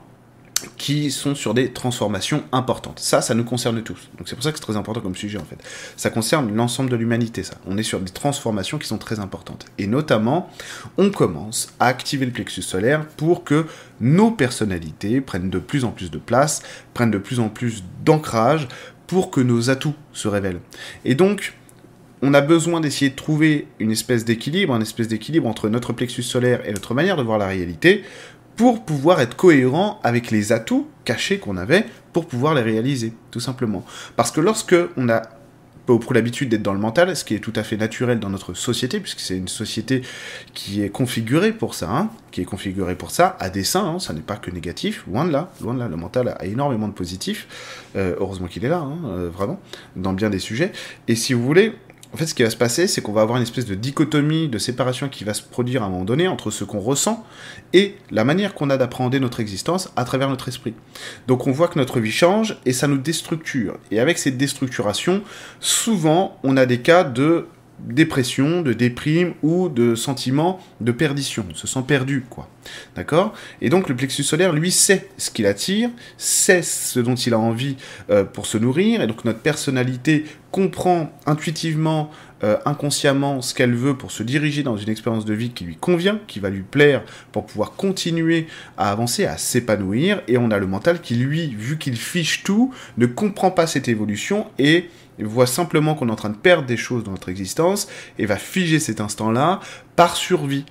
qui 0.78 1.12
sont 1.12 1.36
sur 1.36 1.54
des 1.54 1.72
transformations 1.72 2.44
importantes. 2.52 3.00
Ça, 3.00 3.22
ça 3.22 3.34
nous 3.34 3.44
concerne 3.44 3.82
tous. 3.82 4.10
Donc 4.18 4.28
c'est 4.28 4.36
pour 4.36 4.44
ça 4.44 4.52
que 4.52 4.58
c'est 4.58 4.64
très 4.64 4.76
important 4.76 5.02
comme 5.02 5.16
sujet 5.16 5.38
en 5.38 5.46
fait. 5.46 5.58
Ça 5.96 6.10
concerne 6.10 6.54
l'ensemble 6.54 6.90
de 6.90 6.96
l'humanité, 6.96 7.44
ça. 7.44 7.56
On 7.66 7.78
est 7.78 7.84
sur 7.84 8.00
des 8.00 8.12
transformations 8.12 8.78
qui 8.78 8.88
sont 8.88 8.98
très 8.98 9.20
importantes. 9.20 9.66
Et 9.78 9.88
notamment, 9.88 10.50
on 10.98 11.12
commence 11.12 11.74
à 11.80 11.88
activer 11.88 12.26
le 12.26 12.32
plexus 12.32 12.62
solaire 12.62 13.06
pour 13.08 13.44
que 13.44 13.66
nos 14.02 14.32
personnalités 14.32 15.22
prennent 15.22 15.50
de 15.50 15.60
plus 15.60 15.86
en 15.86 15.92
plus 15.92 16.12
de 16.12 16.18
place, 16.18 16.62
prennent 16.94 17.12
de 17.12 17.18
plus 17.18 17.40
en 17.40 17.50
plus 17.50 17.84
d'ancrage, 18.04 18.68
pour 19.08 19.32
que 19.32 19.42
nos 19.42 19.72
atouts 19.72 19.96
se 20.14 20.28
révèlent. 20.28 20.60
Et 21.04 21.16
donc, 21.16 21.56
on 22.22 22.34
a 22.34 22.42
besoin 22.42 22.82
d'essayer 22.82 23.12
de 23.12 23.16
trouver 23.16 23.68
une 23.80 23.92
espèce 23.92 24.26
d'équilibre, 24.26 24.76
une 24.76 24.82
espèce 24.82 25.08
d'équilibre 25.08 25.48
entre 25.48 25.70
notre 25.70 25.94
plexus 25.94 26.24
solaire 26.24 26.62
et 26.68 26.74
notre 26.74 26.94
manière 26.94 27.18
de 27.18 27.24
voir 27.24 27.38
la 27.38 27.48
réalité 27.48 28.04
pour 28.56 28.84
pouvoir 28.84 29.22
être 29.22 29.38
cohérent 29.38 30.02
avec 30.04 30.32
les 30.32 30.52
atouts 30.52 30.88
cachés 31.06 31.40
qu'on 31.40 31.56
avait 31.56 31.86
pour 32.12 32.28
pouvoir 32.28 32.56
les 32.56 32.62
réaliser, 32.62 33.14
tout 33.32 33.40
simplement. 33.40 33.86
Parce 34.18 34.32
que 34.32 34.42
lorsque 34.42 34.76
on 34.98 35.08
a 35.08 35.22
pour 35.98 36.14
l'habitude 36.14 36.50
d'être 36.50 36.62
dans 36.62 36.74
le 36.74 36.80
mental, 36.80 37.16
ce 37.16 37.24
qui 37.24 37.34
est 37.34 37.40
tout 37.40 37.54
à 37.56 37.64
fait 37.64 37.78
naturel 37.78 38.20
dans 38.20 38.30
notre 38.30 38.54
société, 38.54 39.00
puisque 39.00 39.22
c'est 39.22 39.38
une 39.38 39.48
société 39.48 40.04
qui 40.54 40.84
est 40.84 40.90
configurée 40.90 41.52
pour 41.52 41.74
ça, 41.74 41.90
hein, 41.90 42.10
qui 42.32 42.42
est 42.42 42.46
configurée 42.46 42.96
pour 42.96 43.10
ça, 43.10 43.36
à 43.40 43.50
dessein, 43.50 43.86
hein, 43.86 44.00
ça 44.00 44.14
n'est 44.14 44.22
pas 44.22 44.36
que 44.36 44.52
négatif, 44.52 45.06
loin 45.08 45.26
de 45.26 45.32
là, 45.32 45.52
loin 45.62 45.74
de 45.74 45.80
là, 45.80 45.88
le 45.88 45.96
mental 45.96 46.36
a 46.40 46.46
énormément 46.46 46.88
de 46.88 46.94
positifs, 46.94 47.88
euh, 47.96 48.16
heureusement 48.20 48.48
qu'il 48.48 48.64
est 48.66 48.70
là, 48.70 48.80
hein, 48.80 48.98
euh, 49.06 49.30
vraiment, 49.34 49.60
dans 49.96 50.14
bien 50.14 50.30
des 50.30 50.40
sujets, 50.40 50.72
et 51.08 51.16
si 51.16 51.34
vous 51.34 51.44
voulez, 51.44 51.74
en 52.12 52.18
fait, 52.18 52.26
ce 52.26 52.34
qui 52.34 52.42
va 52.42 52.50
se 52.50 52.58
passer, 52.58 52.88
c'est 52.88 53.02
qu'on 53.02 53.12
va 53.12 53.22
avoir 53.22 53.38
une 53.38 53.44
espèce 53.44 53.68
de 53.68 53.76
dichotomie, 53.76 54.48
de 54.48 54.58
séparation 54.58 55.10
qui 55.10 55.24
va 55.24 55.36
se 55.36 55.44
produire 55.44 55.84
à 55.84 55.86
un 55.86 55.90
moment 55.90 56.06
donné 56.06 56.28
entre 56.28 56.50
ce 56.50 56.64
qu'on 56.64 56.80
ressent 56.80 57.24
et 57.72 57.98
la 58.10 58.24
manière 58.24 58.56
qu'on 58.56 58.72
a 58.72 58.78
d'appréhender 58.78 59.20
notre 59.20 59.40
existence 59.40 59.92
à 59.96 60.06
travers 60.06 60.28
notre 60.28 60.48
esprit. 60.48 60.74
Donc 61.28 61.46
on 61.46 61.52
voit 61.52 61.68
que 61.68 61.78
notre 61.78 62.00
vie 62.00 62.12
change 62.12 62.58
et 62.66 62.74
ça 62.74 62.88
nous 62.88 62.98
déstructure. 62.98 63.78
Et 63.92 64.00
avec 64.00 64.18
cette 64.18 64.38
déstructuration, 64.38 65.22
souvent, 65.60 66.40
on 66.42 66.58
a 66.58 66.66
des 66.66 66.80
cas 66.82 67.04
de 67.04 67.46
dépression, 67.88 68.62
de 68.62 68.74
déprime 68.74 69.34
ou 69.42 69.70
de 69.70 69.96
sentiment 69.96 70.60
de 70.82 70.92
perdition. 70.92 71.46
On 71.50 71.56
se 71.56 71.68
sent 71.68 71.84
perdu, 71.88 72.24
quoi. 72.30 72.50
D'accord? 72.96 73.34
Et 73.62 73.70
donc 73.70 73.90
le 73.90 73.96
plexus 73.96 74.24
solaire, 74.24 74.54
lui, 74.54 74.72
sait 74.72 75.10
ce 75.18 75.32
qu'il 75.32 75.46
attire, 75.46 75.90
sait 76.18 76.62
ce 76.62 77.00
dont 77.00 77.16
il 77.16 77.34
a 77.34 77.40
envie 77.40 77.78
euh, 78.10 78.24
pour 78.24 78.46
se 78.46 78.58
nourrir, 78.58 79.02
et 79.02 79.08
donc 79.08 79.26
notre 79.26 79.40
personnalité 79.40 80.26
comprend 80.52 81.12
intuitivement, 81.26 82.12
euh, 82.44 82.58
inconsciemment, 82.66 83.42
ce 83.42 83.54
qu'elle 83.54 83.74
veut 83.74 83.96
pour 83.96 84.12
se 84.12 84.24
diriger 84.24 84.64
dans 84.64 84.78
une 84.78 84.90
expérience 84.90 85.26
de 85.26 85.34
vie 85.34 85.52
qui 85.52 85.64
lui 85.64 85.76
convient, 85.76 86.20
qui 86.28 86.40
va 86.40 86.50
lui 86.50 86.64
plaire, 86.64 87.04
pour 87.32 87.46
pouvoir 87.46 87.74
continuer 87.74 88.48
à 88.78 88.92
avancer, 88.92 89.26
à 89.26 89.38
s'épanouir, 89.38 90.22
et 90.28 90.38
on 90.38 90.52
a 90.52 90.58
le 90.58 90.68
mental 90.68 91.02
qui, 91.02 91.16
lui, 91.16 91.48
vu 91.48 91.78
qu'il 91.78 91.98
fiche 91.98 92.44
tout, 92.44 92.74
ne 92.98 93.06
comprend 93.06 93.52
pas 93.52 93.68
cette 93.68 93.88
évolution 93.88 94.48
et 94.58 94.90
voit 95.26 95.48
simplement 95.48 95.96
qu'on 95.96 96.10
est 96.10 96.12
en 96.12 96.16
train 96.16 96.30
de 96.30 96.38
perdre 96.38 96.66
des 96.66 96.78
choses 96.78 97.04
dans 97.04 97.12
notre 97.12 97.30
existence 97.30 97.88
et 98.18 98.26
va 98.26 98.38
figer 98.38 98.80
cet 98.80 99.02
instant-là 99.02 99.60
par 99.96 100.16
survie. 100.16 100.66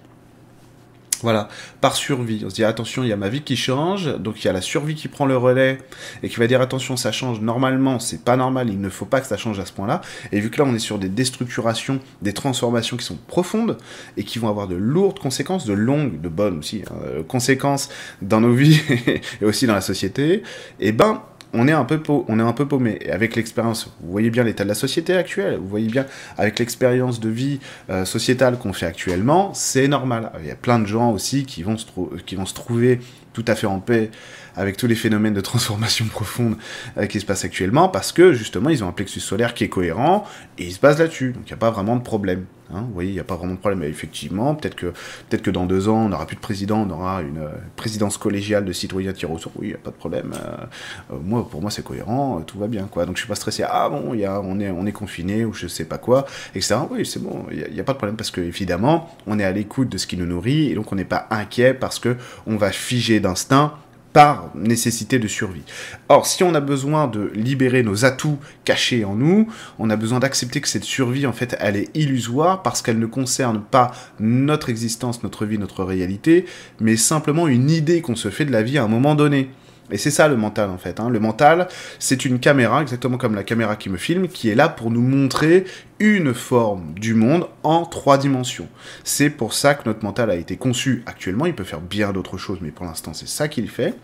Voilà, 1.23 1.49
par 1.81 1.97
survie. 1.97 2.43
On 2.47 2.51
se 2.51 2.55
dit 2.55 2.65
attention, 2.65 3.03
il 3.03 3.09
y 3.09 3.13
a 3.13 3.17
ma 3.17 3.29
vie 3.29 3.43
qui 3.43 3.57
change, 3.57 4.07
donc 4.19 4.43
il 4.43 4.47
y 4.47 4.49
a 4.49 4.53
la 4.53 4.61
survie 4.61 4.95
qui 4.95 5.09
prend 5.09 5.27
le 5.27 5.37
relais 5.37 5.79
et 6.23 6.29
qui 6.29 6.37
va 6.37 6.47
dire 6.47 6.61
attention, 6.61 6.97
ça 6.97 7.11
change 7.11 7.41
normalement, 7.41 7.99
c'est 7.99 8.25
pas 8.25 8.37
normal, 8.37 8.69
il 8.71 8.81
ne 8.81 8.89
faut 8.89 9.05
pas 9.05 9.21
que 9.21 9.27
ça 9.27 9.37
change 9.37 9.59
à 9.59 9.67
ce 9.67 9.73
point-là. 9.73 10.01
Et 10.31 10.39
vu 10.39 10.51
que 10.51 10.59
là 10.59 10.69
on 10.69 10.75
est 10.75 10.79
sur 10.79 10.99
des 10.99 11.09
déstructurations, 11.09 11.99
des 12.23 12.33
transformations 12.33 12.97
qui 12.97 13.05
sont 13.05 13.19
profondes 13.27 13.79
et 14.17 14.23
qui 14.23 14.39
vont 14.39 14.49
avoir 14.49 14.69
de 14.69 14.77
lourdes 14.77 15.19
conséquences, 15.19 15.67
de 15.67 15.73
longues, 15.73 16.21
de 16.21 16.29
bonnes 16.29 16.59
aussi, 16.59 16.83
hein, 16.89 16.95
euh, 17.05 17.23
conséquences 17.25 17.89
dans 18.23 18.41
nos 18.41 18.53
vies 18.53 18.81
et 19.41 19.45
aussi 19.45 19.67
dans 19.67 19.75
la 19.75 19.81
société, 19.81 20.35
et 20.35 20.43
eh 20.81 20.93
ben 20.93 21.23
on 21.53 21.69
est 21.69 21.73
un 21.73 21.85
peu, 21.85 22.01
on 22.29 22.39
est 22.39 22.43
un 22.43 22.53
peu 22.53 22.67
paumé. 22.67 22.99
Et 23.01 23.11
avec 23.11 23.37
l'expérience, 23.37 23.93
vous 24.01 24.11
voyez 24.11 24.31
bien 24.31 24.45
l'état 24.45 24.65
de 24.65 24.69
la 24.69 24.75
société 24.75 25.17
actuelle, 25.17 25.57
vous 25.57 25.69
voyez 25.69 25.89
bien 25.89 26.07
avec 26.37 26.59
l'expérience 26.59 27.21
de 27.21 27.29
vie 27.29 27.61
euh, 27.91 28.05
sociétale 28.05 28.59
qu'on 28.59 28.73
fait 28.73 28.87
actuellement, 28.87 29.55
c'est 29.55 29.89
normal. 29.89 30.33
Il 30.41 30.47
y 30.47 30.51
a 30.51 30.57
plein 30.57 30.79
de 30.79 30.87
gens 30.87 31.11
aussi 31.13 31.45
qui 31.45 31.63
vont 31.63 31.77
se, 31.77 31.87
qui 32.27 32.37
vont 32.37 32.47
se 32.47 32.55
trouver 32.55 33.01
tout 33.33 33.45
à 33.47 33.55
fait 33.55 33.67
en 33.67 33.79
paix 33.79 34.11
avec 34.57 34.77
tous 34.77 34.89
les 34.89 34.97
phénomènes 34.97 35.35
de 35.35 35.41
transformation 35.41 36.07
profonde 36.11 36.57
euh, 36.97 37.07
qui 37.07 37.21
se 37.21 37.27
passent 37.27 37.45
actuellement, 37.45 37.89
parce 37.89 38.13
que 38.13 38.33
justement, 38.33 38.71
ils 38.71 38.83
ont 38.83 38.89
un 38.89 38.93
plexus 38.93 39.21
solaire 39.21 39.55
qui 39.55 39.65
est 39.65 39.69
cohérent, 39.69 40.25
et 40.59 40.65
ils 40.65 40.73
se 40.73 40.81
basent 40.81 40.99
là-dessus. 40.99 41.33
Donc 41.33 41.45
il 41.47 41.51
n'y 41.51 41.55
a 41.55 41.59
pas 41.59 41.71
vraiment 41.71 41.97
de 41.97 42.03
problème. 42.03 42.45
Hein. 42.73 42.83
vous 42.87 42.93
voyez, 42.95 43.11
il 43.11 43.15
n'y 43.15 43.21
a 43.21 43.25
pas 43.25 43.37
vraiment 43.37 43.55
de 43.55 43.59
problème. 43.59 43.83
Effectivement, 43.83 44.55
peut-être 44.55 44.75
que, 44.75 44.93
peut 45.31 45.39
que 45.39 45.51
dans 45.51 45.67
deux 45.67 45.89
ans, 45.89 46.07
on 46.07 46.09
n'aura 46.09 46.27
plus 46.27 46.37
de 46.37 46.41
président, 46.41 46.87
on 46.89 46.91
aura 46.91 47.23
une 47.23 47.39
euh, 47.39 47.49
présidence 47.77 48.19
collégiale 48.19 48.65
de 48.65 48.73
citoyens 48.73 49.13
tirés 49.13 49.33
au 49.33 49.39
sort. 49.39 49.53
Oui, 49.57 49.69
il 49.69 49.71
n'y 49.71 49.75
a 49.75 49.79
pas 49.79 49.91
de 49.91 49.97
problème. 49.97 50.33
Euh, 50.35 51.17
moi, 51.23 51.49
pour 51.49 51.61
moi, 51.61 51.71
c'est 51.71 51.85
cohérent, 51.85 52.41
tout 52.43 52.59
va 52.59 52.67
bien. 52.67 52.87
quoi. 52.87 53.07
Donc 53.07 53.17
je 53.17 53.21
suis 53.21 53.29
pas 53.29 53.35
stressé. 53.35 53.65
Ah 53.67 53.89
bon, 53.89 54.15
y 54.15 54.25
a, 54.25 54.41
on, 54.41 54.61
est, 54.61 54.71
on 54.71 54.87
est 54.87 54.93
confiné, 54.93 55.45
ou 55.45 55.53
je 55.53 55.67
sais 55.67 55.85
pas 55.85 55.99
quoi, 55.99 56.27
etc. 56.55 56.77
Oui, 56.91 57.07
c'est 57.07 57.23
bon, 57.23 57.47
il 57.51 57.73
n'y 57.73 57.79
a, 57.79 57.83
a, 57.83 57.85
pas 57.85 57.93
de 57.93 57.99
problème, 57.99 58.17
parce 58.17 58.31
que 58.31 58.41
évidemment, 58.41 59.17
on 59.27 59.39
est 59.39 59.45
à 59.45 59.53
l'écoute 59.53 59.89
de 59.89 59.99
ce 59.99 60.07
qui 60.07 60.17
nous 60.17 60.27
nourrit, 60.27 60.71
et 60.71 60.75
donc 60.75 60.93
on 60.93 60.97
n'est 60.97 61.05
pas 61.05 61.27
inquiet 61.31 61.75
parce 61.75 61.99
que 61.99 62.17
on 62.47 62.57
va 62.57 62.71
figer 62.71 63.21
d'instinct 63.21 63.75
par 64.13 64.51
nécessité 64.55 65.19
de 65.19 65.29
survie. 65.29 65.63
Or, 66.09 66.27
si 66.27 66.43
on 66.43 66.55
a 66.55 66.61
besoin 66.61 67.07
de 67.07 67.31
libérer 67.35 67.83
nos 67.83 68.05
atouts 68.05 68.39
cachés 68.65 69.05
en 69.05 69.15
nous, 69.15 69.49
on 69.79 69.91
a 69.91 69.97
besoin 69.97 70.19
d'accepter 70.19 70.61
que 70.61 70.69
cette 70.69 70.85
survie, 70.85 71.27
en 71.27 71.33
fait, 71.33 71.57
elle 71.61 71.77
est 71.77 71.97
illusoire 71.97 72.63
parce 72.63 72.83
qu'elle 72.83 72.99
ne 72.99 73.07
concerne 73.07 73.61
pas 73.61 73.93
notre 74.19 74.71
existence, 74.71 75.23
notre 75.23 75.47
vie, 75.47 75.59
notre 75.59 75.85
réalité, 75.85 76.47
mais 76.81 76.97
simplement 76.97 77.49
une 77.49 77.71
idée 77.71 78.01
qu'on 78.01 78.17
se 78.17 78.31
fait 78.31 78.45
de 78.45 78.53
la 78.53 78.63
vie 78.63 78.79
à 78.79 78.85
un 78.85 78.89
moment 78.89 79.15
donné. 79.15 79.51
Et 79.91 79.99
c'est 79.99 80.11
ça 80.11 80.29
le 80.29 80.37
mental 80.37 80.71
en 80.71 80.79
fait. 80.79 81.01
Hein. 81.01 81.09
Le 81.09 81.21
mental, 81.21 81.69
c'est 81.99 82.25
une 82.25 82.39
caméra, 82.39 82.83
exactement 82.83 83.17
comme 83.17 83.35
la 83.35 83.45
caméra 83.45 83.77
qui 83.77 83.89
me 83.91 83.97
filme, 83.97 84.29
qui 84.29 84.49
est 84.49 84.55
là 84.55 84.69
pour 84.69 84.91
nous 84.91 85.01
montrer 85.01 85.65
une 86.01 86.35
forme 86.35 86.95
du 86.95 87.15
monde 87.15 87.49
en 87.63 87.85
trois 87.85 88.19
dimensions. 88.19 88.69
C'est 89.05 89.31
pour 89.31 89.53
ça 89.53 89.75
que 89.75 89.89
notre 89.89 90.05
mental 90.05 90.31
a 90.31 90.37
été 90.37 90.57
conçu 90.57 91.03
actuellement. 91.07 91.47
Il 91.47 91.55
peut 91.55 91.65
faire 91.65 91.81
bien 91.81 92.13
d'autres 92.13 92.39
choses, 92.39 92.59
mais 92.61 92.71
pour 92.71 92.87
l'instant, 92.87 93.15
c'est 93.15 93.29
ça 93.29 93.49
qu'il 93.49 93.69
fait. 93.69 93.95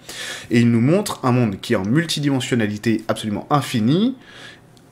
Et 0.50 0.60
il 0.60 0.70
nous 0.70 0.80
montre 0.80 1.20
un 1.24 1.32
monde 1.32 1.60
qui 1.60 1.74
est 1.74 1.76
en 1.76 1.84
multidimensionnalité 1.84 3.04
absolument 3.08 3.46
infinie, 3.50 4.16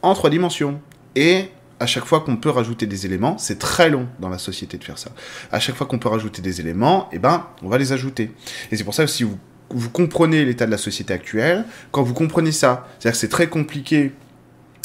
en 0.02 0.14
trois 0.14 0.30
dimensions. 0.30 0.80
Et 1.16 1.46
à 1.80 1.86
chaque 1.86 2.04
fois 2.04 2.20
qu'on 2.20 2.36
peut 2.36 2.50
rajouter 2.50 2.86
des 2.86 3.06
éléments, 3.06 3.36
c'est 3.38 3.58
très 3.58 3.90
long 3.90 4.06
dans 4.20 4.28
la 4.28 4.38
société 4.38 4.78
de 4.78 4.84
faire 4.84 4.98
ça. 4.98 5.10
À 5.50 5.58
chaque 5.58 5.74
fois 5.74 5.86
qu'on 5.86 5.98
peut 5.98 6.08
rajouter 6.08 6.40
des 6.40 6.60
éléments, 6.60 7.08
eh 7.12 7.18
ben, 7.18 7.46
on 7.62 7.68
va 7.68 7.78
les 7.78 7.92
ajouter. 7.92 8.30
Et 8.70 8.76
c'est 8.76 8.84
pour 8.84 8.94
ça 8.94 9.04
que 9.04 9.10
si 9.10 9.24
vous 9.24 9.36
vous 9.72 9.90
comprenez 9.90 10.44
l'état 10.44 10.66
de 10.66 10.70
la 10.70 10.78
société 10.78 11.12
actuelle, 11.12 11.64
quand 11.90 12.02
vous 12.02 12.14
comprenez 12.14 12.52
ça, 12.52 12.86
c'est 12.98 13.28
très 13.28 13.48
compliqué 13.48 14.12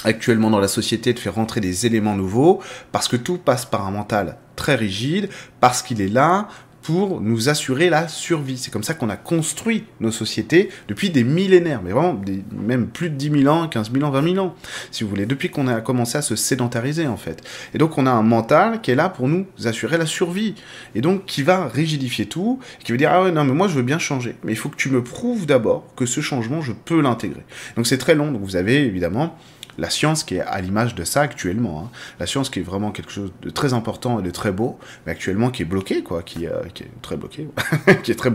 actuellement 0.04 0.50
dans 0.50 0.60
la 0.60 0.68
société 0.68 1.14
de 1.14 1.20
faire 1.20 1.36
rentrer 1.36 1.60
des 1.60 1.86
éléments 1.86 2.16
nouveaux, 2.16 2.62
parce 2.92 3.08
que 3.08 3.18
tout 3.18 3.38
passe 3.38 3.66
par 3.66 3.86
un 3.86 3.92
mental 3.92 4.38
très 4.56 4.76
rigide, 4.76 5.30
parce 5.60 5.82
qu'il 5.82 6.02
est 6.02 6.08
là 6.08 6.48
pour 6.88 7.20
nous 7.20 7.50
assurer 7.50 7.90
la 7.90 8.08
survie. 8.08 8.58
C'est 8.58 8.72
comme 8.72 8.82
ça 8.82 8.94
qu'on 8.94 9.10
a 9.10 9.18
construit 9.18 9.84
nos 10.00 10.10
sociétés 10.10 10.70
depuis 10.88 11.10
des 11.10 11.26
millénaires, 11.26 11.82
mais 11.84 11.92
vraiment 11.92 12.14
des, 12.14 12.42
même 12.54 12.88
plus 12.88 13.10
de 13.10 13.16
10 13.16 13.42
000 13.42 13.54
ans, 13.54 13.68
15 13.68 13.92
000 13.92 14.06
ans, 14.06 14.10
20 14.10 14.36
000 14.36 14.46
ans, 14.46 14.56
si 14.92 15.04
vous 15.04 15.10
voulez, 15.10 15.26
depuis 15.26 15.50
qu'on 15.50 15.68
a 15.68 15.82
commencé 15.82 16.18
à 16.18 16.22
se 16.22 16.38
sédentariser 16.38 17.06
en 17.06 17.18
fait. 17.18 17.44
Et 17.74 17.78
donc 17.78 17.98
on 17.98 18.06
a 18.06 18.12
un 18.12 18.22
mental 18.22 18.80
qui 18.80 18.92
est 18.92 18.96
là 18.96 19.10
pour 19.10 19.28
nous 19.28 19.46
assurer 19.66 19.98
la 19.98 20.06
survie, 20.06 20.56
et 20.96 21.02
donc 21.02 21.26
qui 21.26 21.44
va 21.44 21.68
rigidifier 21.68 22.26
tout, 22.26 22.60
qui 22.82 22.94
veut 22.94 22.98
dire 22.98 23.12
ah 23.12 23.22
ouais 23.22 23.34
non 23.34 23.44
mais 23.44 23.52
moi 23.52 23.68
je 23.68 23.76
veux 23.76 23.84
bien 23.84 24.00
changer, 24.00 24.36
mais 24.46 24.54
il 24.54 24.58
faut 24.58 24.70
que 24.70 24.78
tu 24.78 24.90
me 24.90 25.04
prouves 25.04 25.46
d'abord 25.46 25.94
que 25.98 26.06
ce 26.06 26.22
changement 26.22 26.62
je 26.62 26.72
peux 26.72 27.02
l'intégrer. 27.02 27.44
Donc 27.76 27.86
c'est 27.86 27.98
très 27.98 28.16
long, 28.16 28.32
donc 28.32 28.44
vous 28.44 28.56
avez 28.56 28.86
évidemment 28.86 29.38
la 29.78 29.90
science 29.90 30.24
qui 30.24 30.36
est 30.36 30.42
à 30.42 30.60
l'image 30.62 30.96
de 30.96 31.04
ça 31.04 31.22
actuellement. 31.22 31.84
Hein. 31.86 31.90
La 32.20 32.26
science 32.26 32.50
qui 32.50 32.60
est 32.60 32.64
vraiment 32.64 32.92
quelque 32.92 33.12
chose 33.12 33.32
de 33.42 33.50
très 33.50 33.74
important 33.74 34.20
et 34.20 34.24
de 34.24 34.32
très 34.32 34.52
beau, 34.52 34.78
mais 35.06 35.12
actuellement 35.12 35.50
qui 35.50 35.62
est 35.62 35.66
bloqué, 35.66 36.04
quoi, 36.04 36.24
qui, 36.24 36.48
euh, 36.48 36.64
qui 36.74 36.84
est 36.84 36.92
très 37.02 37.18
bloqué, 37.18 37.48
qui 38.04 38.12
est 38.12 38.16
très 38.16 38.32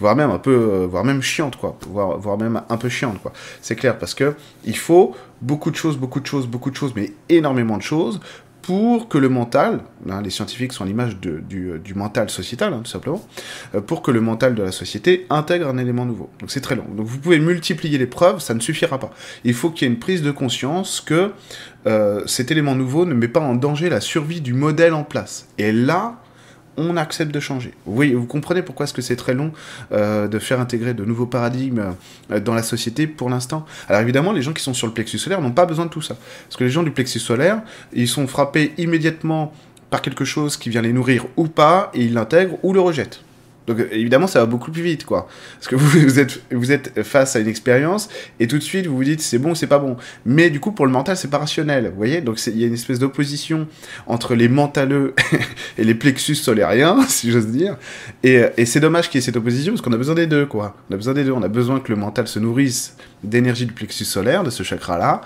voire 0.00 0.16
même 0.16 0.30
un 0.30 0.38
peu, 0.38 0.50
euh, 0.50 0.86
voire 0.86 1.04
même 1.04 1.22
chiante, 1.22 1.56
quoi, 1.56 1.78
voire, 1.88 2.18
voire 2.18 2.38
même 2.38 2.62
un 2.68 2.76
peu 2.76 2.88
chiante, 2.88 3.20
quoi. 3.20 3.32
C'est 3.60 3.76
clair 3.76 3.98
parce 3.98 4.14
que 4.14 4.34
il 4.64 4.76
faut 4.76 5.14
beaucoup 5.40 5.70
de 5.70 5.76
choses, 5.76 5.96
beaucoup 5.96 6.20
de 6.20 6.26
choses, 6.26 6.46
beaucoup 6.46 6.70
de 6.70 6.76
choses, 6.76 6.92
mais 6.94 7.12
énormément 7.28 7.76
de 7.76 7.82
choses 7.82 8.20
pour 8.68 9.08
que 9.08 9.16
le 9.16 9.30
mental, 9.30 9.80
les 10.22 10.28
scientifiques 10.28 10.74
sont 10.74 10.84
l'image 10.84 11.16
du, 11.16 11.40
du, 11.82 11.94
mental 11.94 12.28
sociétal, 12.28 12.74
hein, 12.74 12.82
tout 12.84 12.90
simplement, 12.90 13.26
euh, 13.74 13.80
pour 13.80 14.02
que 14.02 14.10
le 14.10 14.20
mental 14.20 14.54
de 14.54 14.62
la 14.62 14.72
société 14.72 15.24
intègre 15.30 15.68
un 15.68 15.78
élément 15.78 16.04
nouveau. 16.04 16.28
Donc 16.38 16.50
c'est 16.50 16.60
très 16.60 16.74
long. 16.74 16.84
Donc 16.94 17.06
vous 17.06 17.16
pouvez 17.16 17.38
multiplier 17.38 17.96
les 17.96 18.06
preuves, 18.06 18.40
ça 18.40 18.52
ne 18.52 18.60
suffira 18.60 18.98
pas. 18.98 19.08
Il 19.44 19.54
faut 19.54 19.70
qu'il 19.70 19.88
y 19.88 19.90
ait 19.90 19.94
une 19.94 19.98
prise 19.98 20.20
de 20.20 20.30
conscience 20.30 21.00
que 21.00 21.32
euh, 21.86 22.20
cet 22.26 22.50
élément 22.50 22.74
nouveau 22.74 23.06
ne 23.06 23.14
met 23.14 23.28
pas 23.28 23.40
en 23.40 23.54
danger 23.54 23.88
la 23.88 24.02
survie 24.02 24.42
du 24.42 24.52
modèle 24.52 24.92
en 24.92 25.02
place. 25.02 25.48
Et 25.56 25.72
là, 25.72 26.20
on 26.78 26.96
accepte 26.96 27.32
de 27.32 27.40
changer. 27.40 27.74
Oui, 27.84 28.14
vous 28.14 28.24
comprenez 28.24 28.62
pourquoi 28.62 28.84
est-ce 28.84 28.94
que 28.94 29.02
c'est 29.02 29.16
très 29.16 29.34
long 29.34 29.52
euh, 29.92 30.28
de 30.28 30.38
faire 30.38 30.60
intégrer 30.60 30.94
de 30.94 31.04
nouveaux 31.04 31.26
paradigmes 31.26 31.94
euh, 32.30 32.40
dans 32.40 32.54
la 32.54 32.62
société 32.62 33.06
pour 33.06 33.28
l'instant. 33.28 33.66
Alors 33.88 34.00
évidemment, 34.00 34.32
les 34.32 34.42
gens 34.42 34.52
qui 34.52 34.62
sont 34.62 34.74
sur 34.74 34.86
le 34.86 34.92
plexus 34.92 35.18
solaire 35.18 35.40
n'ont 35.40 35.52
pas 35.52 35.66
besoin 35.66 35.84
de 35.84 35.90
tout 35.90 36.02
ça. 36.02 36.16
Parce 36.44 36.56
que 36.56 36.64
les 36.64 36.70
gens 36.70 36.82
du 36.82 36.90
plexus 36.90 37.18
solaire, 37.18 37.60
ils 37.92 38.08
sont 38.08 38.26
frappés 38.26 38.72
immédiatement 38.78 39.52
par 39.90 40.02
quelque 40.02 40.24
chose 40.24 40.56
qui 40.56 40.70
vient 40.70 40.82
les 40.82 40.92
nourrir 40.92 41.26
ou 41.36 41.48
pas, 41.48 41.90
et 41.94 42.04
ils 42.04 42.12
l'intègrent 42.12 42.58
ou 42.62 42.72
le 42.72 42.80
rejettent. 42.80 43.20
Donc 43.68 43.86
évidemment, 43.92 44.26
ça 44.26 44.40
va 44.40 44.46
beaucoup 44.46 44.72
plus 44.72 44.82
vite, 44.82 45.04
quoi. 45.04 45.28
Parce 45.54 45.68
que 45.68 45.76
vous, 45.76 46.18
êtes, 46.18 46.40
vous 46.50 46.72
êtes 46.72 47.02
face 47.04 47.36
à 47.36 47.38
une 47.38 47.46
expérience 47.46 48.08
et 48.40 48.48
tout 48.48 48.58
de 48.58 48.62
suite 48.62 48.86
vous 48.86 48.96
vous 48.96 49.04
dites 49.04 49.20
c'est 49.20 49.38
bon 49.38 49.54
c'est 49.54 49.66
pas 49.66 49.78
bon. 49.78 49.96
Mais 50.26 50.50
du 50.50 50.58
coup, 50.58 50.72
pour 50.72 50.86
le 50.86 50.92
mental, 50.92 51.16
c'est 51.16 51.30
pas 51.30 51.38
rationnel, 51.38 51.90
vous 51.90 51.96
voyez? 51.96 52.20
Donc 52.20 52.44
il 52.46 52.58
y 52.58 52.64
a 52.64 52.66
une 52.66 52.74
espèce 52.74 52.98
d'opposition 52.98 53.68
entre 54.06 54.34
les 54.34 54.48
mentaleux 54.48 55.14
et 55.78 55.84
les 55.84 55.94
plexus 55.94 56.34
solériens, 56.34 57.02
si 57.08 57.30
j'ose 57.30 57.46
dire. 57.46 57.76
Et, 58.24 58.42
et 58.56 58.66
c'est 58.66 58.80
dommage 58.80 59.08
qu'il 59.10 59.18
y 59.18 59.22
ait 59.22 59.26
cette 59.26 59.36
opposition 59.36 59.72
parce 59.72 59.82
qu'on 59.82 59.92
a 59.92 59.98
besoin 59.98 60.14
des 60.14 60.26
deux, 60.26 60.46
quoi. 60.46 60.74
On 60.90 60.94
a 60.94 60.96
besoin 60.96 61.14
des 61.14 61.24
deux. 61.24 61.32
On 61.32 61.42
a 61.42 61.48
besoin 61.48 61.80
que 61.80 61.92
le 61.92 61.96
mental 61.96 62.26
se 62.26 62.38
nourrisse 62.38 62.96
d'énergie 63.22 63.66
du 63.66 63.72
plexus 63.72 64.04
solaire, 64.04 64.44
de 64.44 64.50
ce 64.50 64.62
chakra-là, 64.62 65.20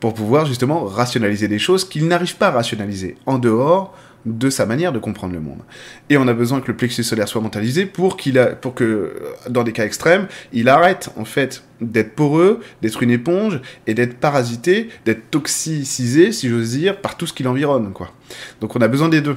pour 0.00 0.14
pouvoir 0.14 0.46
justement 0.46 0.84
rationaliser 0.84 1.48
des 1.48 1.58
choses 1.58 1.88
qu'il 1.88 2.06
n'arrive 2.06 2.36
pas 2.36 2.48
à 2.48 2.52
rationaliser 2.52 3.16
en 3.26 3.38
dehors 3.38 3.96
de 4.26 4.50
sa 4.50 4.66
manière 4.66 4.92
de 4.92 4.98
comprendre 4.98 5.32
le 5.32 5.40
monde. 5.40 5.60
Et 6.10 6.16
on 6.16 6.26
a 6.28 6.34
besoin 6.34 6.60
que 6.60 6.68
le 6.68 6.76
plexus 6.76 7.04
solaire 7.04 7.28
soit 7.28 7.40
mentalisé 7.40 7.86
pour 7.86 8.16
qu'il 8.16 8.56
pour 8.60 8.74
que, 8.74 9.14
dans 9.48 9.64
des 9.64 9.72
cas 9.72 9.84
extrêmes, 9.84 10.26
il 10.52 10.68
arrête, 10.68 11.10
en 11.16 11.24
fait, 11.24 11.62
d'être 11.80 12.14
poreux, 12.14 12.60
d'être 12.82 13.02
une 13.02 13.10
éponge, 13.10 13.60
et 13.86 13.94
d'être 13.94 14.18
parasité, 14.18 14.88
d'être 15.04 15.30
toxicisé, 15.30 16.32
si 16.32 16.48
j'ose 16.48 16.70
dire, 16.70 17.00
par 17.00 17.16
tout 17.16 17.26
ce 17.26 17.32
qui 17.32 17.42
l'environne, 17.42 17.92
quoi. 17.92 18.12
Donc 18.60 18.76
on 18.76 18.80
a 18.80 18.88
besoin 18.88 19.08
des 19.08 19.20
deux. 19.20 19.36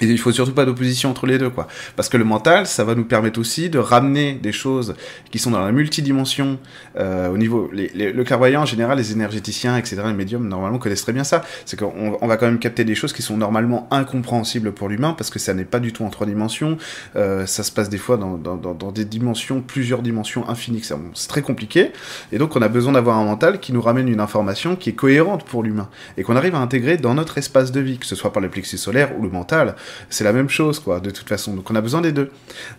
Et 0.00 0.06
il 0.06 0.18
faut 0.18 0.32
surtout 0.32 0.54
pas 0.54 0.64
d'opposition 0.64 1.10
entre 1.10 1.26
les 1.26 1.38
deux, 1.38 1.50
quoi. 1.50 1.68
Parce 1.94 2.08
que 2.08 2.16
le 2.16 2.24
mental, 2.24 2.66
ça 2.66 2.82
va 2.82 2.96
nous 2.96 3.04
permettre 3.04 3.38
aussi 3.38 3.70
de 3.70 3.78
ramener 3.78 4.34
des 4.34 4.50
choses 4.50 4.94
qui 5.30 5.38
sont 5.38 5.52
dans 5.52 5.64
la 5.64 5.70
multidimension, 5.70 6.58
euh, 6.98 7.28
au 7.28 7.38
niveau, 7.38 7.70
le 7.72 8.22
clairvoyant 8.24 8.62
en 8.62 8.66
général, 8.66 8.98
les 8.98 9.12
énergéticiens, 9.12 9.76
etc., 9.76 10.02
les 10.06 10.12
médiums, 10.12 10.48
normalement, 10.48 10.78
connaissent 10.78 11.02
très 11.02 11.12
bien 11.12 11.22
ça. 11.22 11.42
C'est 11.64 11.78
qu'on 11.78 12.18
on 12.20 12.26
va 12.26 12.36
quand 12.36 12.46
même 12.46 12.58
capter 12.58 12.84
des 12.84 12.96
choses 12.96 13.12
qui 13.12 13.22
sont 13.22 13.36
normalement 13.36 13.86
incompréhensibles 13.92 14.72
pour 14.72 14.88
l'humain, 14.88 15.14
parce 15.16 15.30
que 15.30 15.38
ça 15.38 15.54
n'est 15.54 15.64
pas 15.64 15.78
du 15.78 15.92
tout 15.92 16.04
en 16.04 16.10
trois 16.10 16.26
dimensions, 16.26 16.76
euh, 17.14 17.46
ça 17.46 17.62
se 17.62 17.70
passe 17.70 17.88
des 17.88 17.98
fois 17.98 18.16
dans, 18.16 18.36
dans, 18.36 18.56
dans, 18.56 18.90
des 18.90 19.04
dimensions, 19.04 19.60
plusieurs 19.60 20.02
dimensions 20.02 20.48
infinies, 20.48 20.82
c'est 21.14 21.28
très 21.28 21.42
compliqué. 21.42 21.92
Et 22.32 22.38
donc, 22.38 22.56
on 22.56 22.62
a 22.62 22.68
besoin 22.68 22.92
d'avoir 22.94 23.18
un 23.18 23.24
mental 23.24 23.60
qui 23.60 23.72
nous 23.72 23.80
ramène 23.80 24.08
une 24.08 24.20
information 24.20 24.74
qui 24.74 24.90
est 24.90 24.94
cohérente 24.94 25.44
pour 25.44 25.62
l'humain, 25.62 25.88
et 26.16 26.24
qu'on 26.24 26.34
arrive 26.34 26.56
à 26.56 26.58
intégrer 26.58 26.96
dans 26.96 27.14
notre 27.14 27.38
espace 27.38 27.70
de 27.70 27.78
vie, 27.78 27.98
que 27.98 28.06
ce 28.06 28.16
soit 28.16 28.32
par 28.32 28.42
le 28.42 28.48
plexus 28.48 28.78
solaire 28.78 29.16
ou 29.16 29.22
le 29.22 29.30
mental 29.30 29.76
c'est 30.10 30.24
la 30.24 30.32
même 30.32 30.48
chose, 30.48 30.78
quoi, 30.78 31.00
de 31.00 31.10
toute 31.10 31.28
façon. 31.28 31.54
Donc 31.54 31.70
on 31.70 31.74
a 31.74 31.80
besoin 31.80 32.00
des 32.00 32.12
deux. 32.12 32.30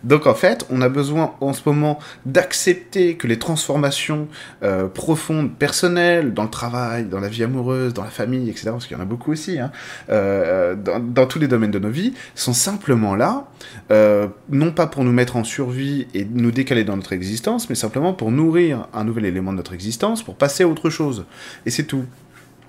Donc 0.04 0.26
en 0.26 0.34
fait, 0.34 0.66
on 0.70 0.80
a 0.80 0.88
besoin 0.88 1.34
en 1.40 1.52
ce 1.52 1.62
moment 1.66 1.98
d'accepter 2.24 3.16
que 3.16 3.26
les 3.26 3.38
transformations 3.38 4.28
euh, 4.62 4.86
profondes, 4.88 5.52
personnelles, 5.52 6.34
dans 6.34 6.44
le 6.44 6.50
travail, 6.50 7.04
dans 7.04 7.20
la 7.20 7.28
vie 7.28 7.44
amoureuse, 7.44 7.94
dans 7.94 8.04
la 8.04 8.10
famille, 8.10 8.48
etc., 8.48 8.70
parce 8.70 8.86
qu'il 8.86 8.96
y 8.96 9.00
en 9.00 9.02
a 9.02 9.06
beaucoup 9.06 9.32
aussi, 9.32 9.58
hein, 9.58 9.70
euh, 10.10 10.74
dans, 10.74 11.26
tous 11.26 11.38
les 11.38 11.48
domaines 11.48 11.70
de 11.70 11.78
nos 11.78 11.90
vies, 11.90 12.14
sont 12.34 12.52
simplement 12.52 13.14
là, 13.14 13.46
euh, 13.90 14.28
non 14.48 14.72
pas 14.72 14.86
pour 14.86 15.04
nous 15.04 15.12
mettre 15.12 15.36
en 15.36 15.44
survie 15.44 16.06
et 16.14 16.24
nous 16.24 16.50
décaler 16.50 16.84
dans 16.84 16.96
notre 16.96 17.12
existence, 17.12 17.68
mais 17.68 17.74
simplement 17.74 18.12
pour 18.12 18.30
nourrir 18.30 18.88
un 18.94 19.04
nouvel 19.04 19.24
élément 19.24 19.52
de 19.52 19.58
notre 19.58 19.74
existence, 19.74 20.22
pour 20.22 20.36
passer 20.36 20.64
à 20.64 20.68
autre 20.68 20.90
chose. 20.90 21.24
Et 21.64 21.70
c'est 21.70 21.84
tout. 21.84 22.04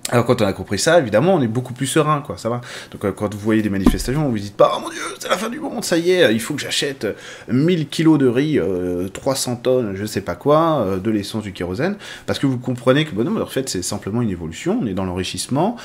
Alors 0.10 0.26
quand 0.26 0.42
on 0.42 0.46
a 0.46 0.54
compris 0.54 0.80
ça, 0.80 1.00
évidemment, 1.00 1.34
on 1.34 1.42
est 1.42 1.48
beaucoup 1.48 1.74
plus 1.74 1.86
serein, 1.86 2.22
quoi, 2.22 2.38
ça 2.38 2.48
va. 2.48 2.62
Donc 2.92 3.04
euh, 3.04 3.12
quand 3.12 3.34
vous 3.34 3.40
voyez 3.40 3.62
des 3.62 3.70
manifestations, 3.70 4.24
vous 4.24 4.32
vous 4.32 4.40
dites 4.40 4.56
pas, 4.56 4.72
oh 4.74 4.80
mon 4.80 4.90
dieu, 4.90 5.02
c'est 5.20 5.28
la 5.28 5.38
fin 5.38 5.50
du 5.50 5.60
monde, 5.60 5.84
ça 5.84 5.98
y 5.98 6.12
est, 6.12 6.34
il 6.34 6.40
faut 6.40 6.54
que 6.54 6.62
j'achète 6.62 7.06
1000 7.50 7.90
kilos 7.90 8.18
de 8.18 8.28
riz, 8.28 8.58
300 9.12 9.52
euh, 9.52 9.56
tonnes, 9.62 9.96
je 9.96 10.06
sais 10.06 10.22
pas 10.22 10.36
quoi, 10.36 10.80
euh, 10.80 10.98
de 10.98 11.12
l'essence, 11.12 11.44
du 11.44 11.52
kérosène, 11.52 11.98
parce 12.26 12.40
que 12.40 12.48
vous 12.48 12.58
comprenez 12.58 13.04
que, 13.04 13.14
bon 13.14 13.26
non, 13.26 13.42
en 13.42 13.46
fait, 13.48 13.68
c'est 13.68 13.82
simplement 13.82 14.22
une 14.22 14.30
évolution, 14.30 14.80
on 14.82 14.88
est 14.88 14.94
dans 14.94 15.04
l'enrichissement, 15.04 15.76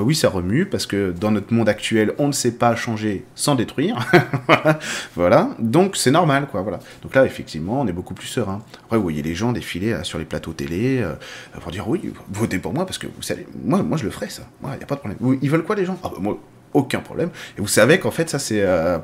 oui, 0.00 0.14
ça 0.14 0.28
remue, 0.28 0.66
parce 0.66 0.86
que 0.86 1.12
dans 1.12 1.30
notre 1.30 1.54
monde 1.54 1.68
actuel, 1.68 2.14
on 2.18 2.26
ne 2.26 2.32
sait 2.32 2.52
pas 2.52 2.74
changer 2.74 3.24
sans 3.36 3.54
détruire, 3.54 3.96
voilà, 5.14 5.50
donc 5.60 5.96
c'est 5.96 6.10
normal, 6.10 6.48
quoi, 6.50 6.62
voilà. 6.62 6.80
Donc 7.02 7.14
là, 7.14 7.24
effectivement, 7.24 7.80
on 7.80 7.86
est 7.86 7.92
beaucoup 7.92 8.14
plus 8.14 8.26
serein. 8.26 8.60
Après, 8.84 8.96
vous 8.96 9.02
voyez 9.02 9.22
les 9.22 9.34
gens 9.34 9.52
défiler 9.52 9.96
sur 10.02 10.18
les 10.18 10.24
plateaux 10.24 10.52
télé, 10.52 11.04
pour 11.60 11.70
dire, 11.70 11.88
oui, 11.88 12.12
votez 12.30 12.58
pour 12.58 12.72
moi, 12.72 12.84
parce 12.84 12.98
que 12.98 13.06
vous 13.06 13.22
savez, 13.22 13.46
moi, 13.68 13.82
moi 13.82 13.96
je 13.98 14.04
le 14.04 14.10
ferais 14.10 14.30
ça. 14.30 14.42
Il 14.62 14.68
n'y 14.68 14.82
a 14.82 14.86
pas 14.86 14.94
de 14.96 15.00
problème. 15.00 15.38
Ils 15.42 15.50
veulent 15.50 15.62
quoi 15.64 15.76
les 15.76 15.84
gens? 15.84 15.98
Ah, 16.02 16.08
bah, 16.10 16.16
Moi, 16.20 16.38
aucun 16.74 17.00
problème. 17.00 17.30
Et 17.56 17.60
vous 17.60 17.68
savez 17.68 17.98
qu'en 17.98 18.10
fait, 18.10 18.28
ça 18.30 18.38
c'est. 18.38 18.62
Euh, 18.62 18.98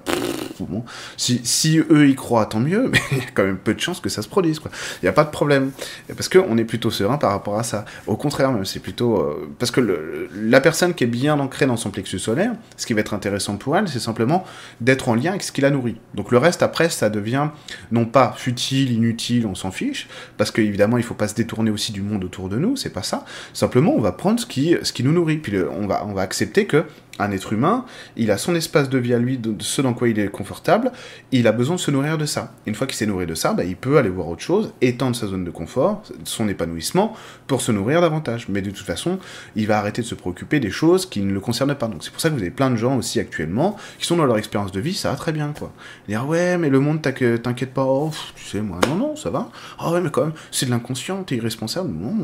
si, 1.16 1.78
eux 1.90 2.09
y 2.09 2.14
croient, 2.14 2.47
tant 2.47 2.61
mieux, 2.61 2.88
mais 2.92 3.00
il 3.12 3.18
y 3.18 3.21
a 3.21 3.25
quand 3.35 3.44
même 3.44 3.56
peu 3.56 3.75
de 3.75 3.80
chances 3.80 4.00
que 4.00 4.09
ça 4.09 4.23
se 4.23 4.28
produise. 4.28 4.61
Il 5.02 5.04
n'y 5.04 5.09
a 5.09 5.12
pas 5.12 5.25
de 5.25 5.30
problème. 5.30 5.73
Parce 6.09 6.28
qu'on 6.28 6.56
est 6.59 6.64
plutôt 6.64 6.90
serein 6.90 7.18
par 7.18 7.30
rapport 7.30 7.59
à 7.59 7.62
ça. 7.62 7.85
Au 8.06 8.16
contraire, 8.16 8.52
même, 8.52 8.64
c'est 8.64 8.80
plutôt. 8.80 9.18
Euh, 9.18 9.50
parce 9.59 9.71
que 9.71 10.28
la 10.35 10.61
personne 10.61 10.94
qui 10.94 11.04
est 11.04 11.09
bien 11.09 11.38
ancrée 11.40 11.66
dans 11.66 11.76
son 11.76 11.90
plexus 11.90 12.18
solaire, 12.18 12.52
ce 12.76 12.87
qui 12.87 12.94
va 12.94 13.00
être 13.00 13.14
intéressant 13.14 13.56
pour 13.56 13.76
elle, 13.76 13.88
c'est 13.88 14.00
simplement 14.00 14.44
d'être 14.80 15.09
en 15.09 15.14
lien 15.14 15.30
avec 15.30 15.42
ce 15.42 15.52
qui 15.52 15.61
la 15.61 15.71
nourrit. 15.71 15.97
Donc 16.14 16.30
le 16.30 16.38
reste, 16.38 16.62
après, 16.62 16.88
ça 16.90 17.11
devient 17.11 17.49
non 17.90 18.04
pas 18.04 18.35
futile, 18.37 18.92
inutile, 18.92 19.47
on 19.47 19.54
s'en 19.54 19.71
fiche, 19.71 20.09
parce 20.37 20.50
qu'évidemment, 20.50 20.97
il 20.99 21.02
ne 21.02 21.06
faut 21.06 21.14
pas 21.14 21.28
se 21.28 21.35
détourner 21.35 21.71
aussi 21.71 21.92
du 21.92 22.02
monde 22.02 22.25
autour 22.25 22.49
de 22.49 22.56
nous, 22.56 22.76
c'est 22.76 22.90
pas 22.92 23.02
ça. 23.02 23.25
Simplement, 23.52 23.94
on 23.94 24.00
va 24.00 24.12
prendre 24.12 24.40
ce 24.40 24.47
qui, 24.47 24.76
ce 24.83 24.92
qui 24.92 25.02
nous 25.02 25.12
nourrit. 25.12 25.38
Puis 25.38 25.56
on, 25.59 25.87
va, 25.87 26.04
on 26.06 26.12
va 26.12 26.23
accepter 26.23 26.66
que 26.66 26.85
un 27.18 27.30
être 27.30 27.52
humain, 27.52 27.85
il 28.16 28.30
a 28.30 28.38
son 28.38 28.54
espace 28.54 28.88
de 28.88 28.99
vie 28.99 29.14
à 29.14 29.18
lui, 29.18 29.38
de, 29.38 29.54
ce 29.61 29.83
dans 29.83 29.94
quoi 29.94 30.09
il 30.09 30.18
est 30.18 30.28
confortable, 30.28 30.92
il 31.33 31.47
a 31.47 31.52
besoin 31.52 31.76
de 31.76 31.80
se 31.80 31.90
nourrir 31.90 32.18
de 32.18 32.26
ça. 32.26 32.52
Une 32.66 32.75
fois 32.75 32.87
qu'il 32.87 32.97
s'est 32.97 33.06
nourri 33.06 33.26
de 33.26 33.35
ça, 33.35 33.52
bah, 33.52 33.64
il 33.64 33.76
peut 33.76 33.99
aller 33.99 34.09
voir 34.09 34.28
autre 34.28 34.42
chose, 34.42 34.73
étendre 34.80 35.14
sa 35.14 35.26
zone 35.26 35.44
de 35.44 35.50
confort, 35.50 36.02
son 36.25 36.49
épanouissement, 36.49 37.14
pour 37.47 37.61
se 37.61 37.73
nourrir 37.73 38.00
davantage. 38.00 38.49
Mais 38.49 38.62
de 38.62 38.71
toute 38.71 38.87
façon, 38.87 39.18
il 39.54 39.66
va 39.66 39.78
arrêter 39.78 40.02
de 40.02 40.06
se 40.06 40.14
préoccuper 40.14 40.61
des 40.61 40.71
choses 40.71 41.06
qui 41.06 41.21
ne 41.21 41.33
le 41.33 41.40
concernent 41.40 41.75
pas. 41.75 41.88
Donc 41.88 42.02
c'est 42.02 42.11
pour 42.11 42.21
ça 42.21 42.30
que 42.30 42.35
vous 42.35 42.40
avez 42.40 42.50
plein 42.50 42.71
de 42.71 42.76
gens 42.76 42.97
aussi 42.97 43.21
actuellement 43.21 43.76
qui 43.99 44.06
sont 44.06 44.16
dans 44.16 44.26
leur 44.26 44.38
expérience 44.38 44.73
de 44.73 44.80
vie, 44.80 44.94
ça 44.94 45.11
va 45.11 45.16
très 45.16 45.33
bien, 45.33 45.52
quoi. 45.56 45.73
Dire, 46.09 46.26
ouais, 46.26 46.59
mais 46.59 46.68
le 46.68 46.80
monde, 46.80 47.00
t'inquiète 47.00 47.73
pas, 47.73 47.85
oh, 47.85 48.11
tu 48.35 48.44
sais, 48.44 48.61
moi, 48.61 48.80
non, 48.88 48.97
non, 48.97 49.16
ça 49.16 49.30
va. 49.30 49.50
Ah 49.78 49.92
ouais, 49.92 50.00
mais 50.00 50.11
quand 50.11 50.23
même, 50.23 50.35
c'est 50.50 50.66
de 50.66 50.71
l'inconscient, 50.71 51.23
t'es 51.23 51.37
irresponsable. 51.37 51.90
Non, 51.90 52.14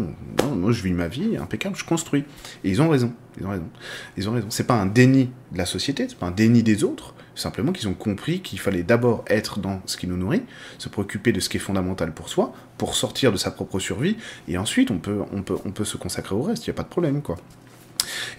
non, 0.43 0.55
moi 0.57 0.73
je 0.73 0.83
vis 0.83 0.93
ma 0.93 1.09
vie 1.09 1.37
impeccable, 1.37 1.77
je 1.77 1.85
construis. 1.85 2.25
Et 2.65 2.71
ils 2.71 2.83
ont 2.83 2.89
raison. 2.89 3.13
Ils 3.39 3.47
ont 3.47 3.51
raison. 3.51 3.69
Ils 4.17 4.29
ont 4.29 4.33
raison. 4.33 4.47
C'est 4.51 4.67
pas 4.67 4.75
un 4.75 4.87
déni 4.87 5.31
de 5.53 5.59
la 5.59 5.67
société, 5.67 6.07
c'est 6.09 6.19
pas 6.19 6.27
un 6.27 6.33
déni 6.33 6.63
des 6.63 6.85
autres. 6.85 7.15
Simplement 7.35 7.73
qu'ils 7.73 7.89
ont 7.89 7.95
compris 7.95 8.41
qu'il 8.41 8.59
fallait 8.59 8.83
d'abord 8.83 9.25
être 9.29 9.61
dans 9.61 9.81
ce 9.87 9.97
qui 9.97 10.07
nous 10.07 10.17
nourrit, 10.17 10.43
se 10.79 10.89
préoccuper 10.89 11.33
de 11.33 11.41
ce 11.41 11.49
qui 11.49 11.57
est 11.57 11.61
fondamental 11.61 12.13
pour 12.13 12.29
soi, 12.29 12.53
pour 12.77 12.95
sortir 12.95 13.33
de 13.33 13.37
sa 13.37 13.51
propre 13.51 13.79
survie, 13.79 14.17
et 14.49 14.59
ensuite 14.59 14.91
on 14.91 14.99
peut, 14.99 15.21
on 15.33 15.43
peut, 15.43 15.57
on 15.65 15.71
peut 15.71 15.85
se 15.85 15.97
consacrer 15.97 16.35
au 16.35 16.43
reste. 16.43 16.67
Il 16.67 16.71
n'y 16.71 16.75
a 16.75 16.77
pas 16.77 16.83
de 16.83 16.89
problème, 16.89 17.23
quoi. 17.23 17.37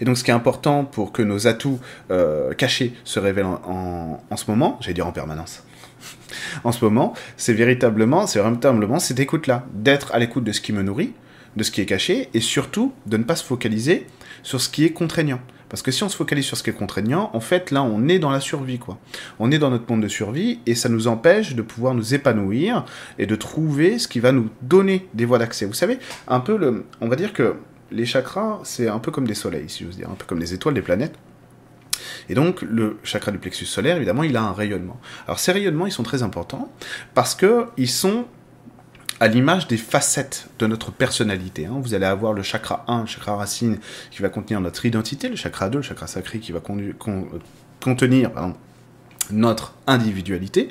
Et 0.00 0.04
donc, 0.04 0.18
ce 0.18 0.24
qui 0.24 0.30
est 0.30 0.34
important 0.34 0.84
pour 0.84 1.12
que 1.12 1.22
nos 1.22 1.46
atouts 1.46 1.80
euh, 2.10 2.52
cachés 2.54 2.94
se 3.04 3.18
révèlent 3.18 3.46
en, 3.46 4.22
en 4.28 4.36
ce 4.36 4.50
moment, 4.50 4.78
j'allais 4.80 4.94
dire 4.94 5.06
en 5.06 5.12
permanence, 5.12 5.64
en 6.64 6.72
ce 6.72 6.84
moment, 6.84 7.14
c'est 7.36 7.54
véritablement, 7.54 8.26
c'est 8.26 8.40
véritablement 8.40 8.98
cette 8.98 9.20
écoute-là, 9.20 9.64
d'être 9.72 10.12
à 10.14 10.18
l'écoute 10.18 10.44
de 10.44 10.52
ce 10.52 10.60
qui 10.60 10.72
me 10.72 10.82
nourrit, 10.82 11.12
de 11.56 11.62
ce 11.62 11.70
qui 11.70 11.80
est 11.80 11.86
caché, 11.86 12.28
et 12.34 12.40
surtout 12.40 12.92
de 13.06 13.16
ne 13.16 13.24
pas 13.24 13.36
se 13.36 13.44
focaliser 13.44 14.06
sur 14.42 14.60
ce 14.60 14.68
qui 14.68 14.84
est 14.84 14.92
contraignant. 14.92 15.40
Parce 15.72 15.80
que 15.80 15.90
si 15.90 16.02
on 16.02 16.10
se 16.10 16.16
focalise 16.16 16.44
sur 16.44 16.58
ce 16.58 16.62
qui 16.62 16.68
est 16.68 16.74
contraignant, 16.74 17.30
en 17.32 17.40
fait, 17.40 17.70
là, 17.70 17.82
on 17.82 18.06
est 18.06 18.18
dans 18.18 18.30
la 18.30 18.40
survie, 18.40 18.78
quoi. 18.78 18.98
On 19.38 19.50
est 19.50 19.58
dans 19.58 19.70
notre 19.70 19.90
monde 19.90 20.02
de 20.02 20.08
survie 20.08 20.60
et 20.66 20.74
ça 20.74 20.90
nous 20.90 21.08
empêche 21.08 21.54
de 21.54 21.62
pouvoir 21.62 21.94
nous 21.94 22.12
épanouir 22.12 22.84
et 23.18 23.24
de 23.24 23.34
trouver 23.36 23.98
ce 23.98 24.06
qui 24.06 24.20
va 24.20 24.32
nous 24.32 24.50
donner 24.60 25.08
des 25.14 25.24
voies 25.24 25.38
d'accès. 25.38 25.64
Vous 25.64 25.72
savez, 25.72 25.98
un 26.28 26.40
peu 26.40 26.58
le. 26.58 26.84
On 27.00 27.08
va 27.08 27.16
dire 27.16 27.32
que 27.32 27.54
les 27.90 28.04
chakras, 28.04 28.60
c'est 28.64 28.86
un 28.86 28.98
peu 28.98 29.10
comme 29.10 29.26
des 29.26 29.34
soleils, 29.34 29.70
si 29.70 29.84
j'ose 29.84 29.96
dire, 29.96 30.10
un 30.10 30.14
peu 30.14 30.26
comme 30.26 30.40
les 30.40 30.52
étoiles, 30.52 30.74
des 30.74 30.82
planètes. 30.82 31.14
Et 32.28 32.34
donc, 32.34 32.60
le 32.60 32.98
chakra 33.02 33.32
du 33.32 33.38
plexus 33.38 33.64
solaire, 33.64 33.96
évidemment, 33.96 34.24
il 34.24 34.36
a 34.36 34.42
un 34.42 34.52
rayonnement. 34.52 35.00
Alors, 35.26 35.38
ces 35.38 35.52
rayonnements, 35.52 35.86
ils 35.86 35.92
sont 35.92 36.02
très 36.02 36.22
importants 36.22 36.70
parce 37.14 37.34
qu'ils 37.34 37.88
sont 37.88 38.26
à 39.22 39.28
l'image 39.28 39.68
des 39.68 39.76
facettes 39.76 40.48
de 40.58 40.66
notre 40.66 40.90
personnalité. 40.90 41.66
Hein. 41.66 41.78
Vous 41.80 41.94
allez 41.94 42.06
avoir 42.06 42.32
le 42.32 42.42
chakra 42.42 42.84
1, 42.88 43.02
le 43.02 43.06
chakra 43.06 43.36
racine, 43.36 43.78
qui 44.10 44.20
va 44.20 44.28
contenir 44.28 44.60
notre 44.60 44.84
identité, 44.84 45.28
le 45.28 45.36
chakra 45.36 45.68
2, 45.68 45.78
le 45.78 45.82
chakra 45.82 46.08
sacré, 46.08 46.40
qui 46.40 46.50
va 46.50 46.58
contenir 46.58 48.30
notre 49.30 49.74
individualité, 49.86 50.68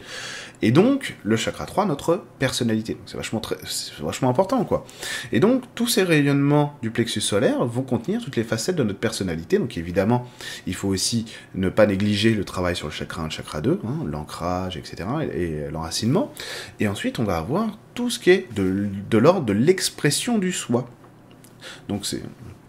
et 0.62 0.72
donc 0.72 1.16
le 1.24 1.36
chakra 1.38 1.66
3, 1.66 1.86
notre 1.86 2.24
personnalité. 2.40 2.98
C'est 3.06 3.18
vachement, 3.18 3.42
vachement 4.00 4.30
important, 4.30 4.64
quoi. 4.64 4.86
Et 5.32 5.40
donc, 5.40 5.64
tous 5.76 5.88
ces 5.88 6.04
rayonnements 6.04 6.78
du 6.82 6.92
plexus 6.92 7.22
solaire 7.22 7.66
vont 7.66 7.82
contenir 7.82 8.22
toutes 8.24 8.36
les 8.36 8.44
facettes 8.44 8.76
de 8.76 8.84
notre 8.84 9.00
personnalité. 9.00 9.58
Donc, 9.58 9.78
évidemment, 9.78 10.30
il 10.68 10.76
faut 10.76 10.90
aussi 10.90 11.26
ne 11.56 11.70
pas 11.70 11.88
négliger 11.88 12.34
le 12.34 12.44
travail 12.44 12.76
sur 12.76 12.88
le 12.88 12.94
chakra 12.94 13.24
1, 13.24 13.26
le 13.26 13.32
chakra 13.32 13.62
2, 13.62 13.80
hein, 13.84 14.06
l'ancrage, 14.06 14.78
etc., 14.78 15.08
et, 15.34 15.72
l'enracinement. 15.72 16.32
Et 16.80 16.88
ensuite, 16.88 17.20
on 17.20 17.24
va 17.24 17.38
avoir 17.38 17.78
tout 17.96 18.10
ce 18.10 18.20
qui 18.20 18.30
est 18.30 18.48
de 18.54 19.18
l'ordre 19.18 19.46
de 19.46 19.54
l'expression 19.54 20.38
du 20.38 20.52
soi. 20.52 20.88
Donc, 21.88 22.06
c'est 22.06 22.22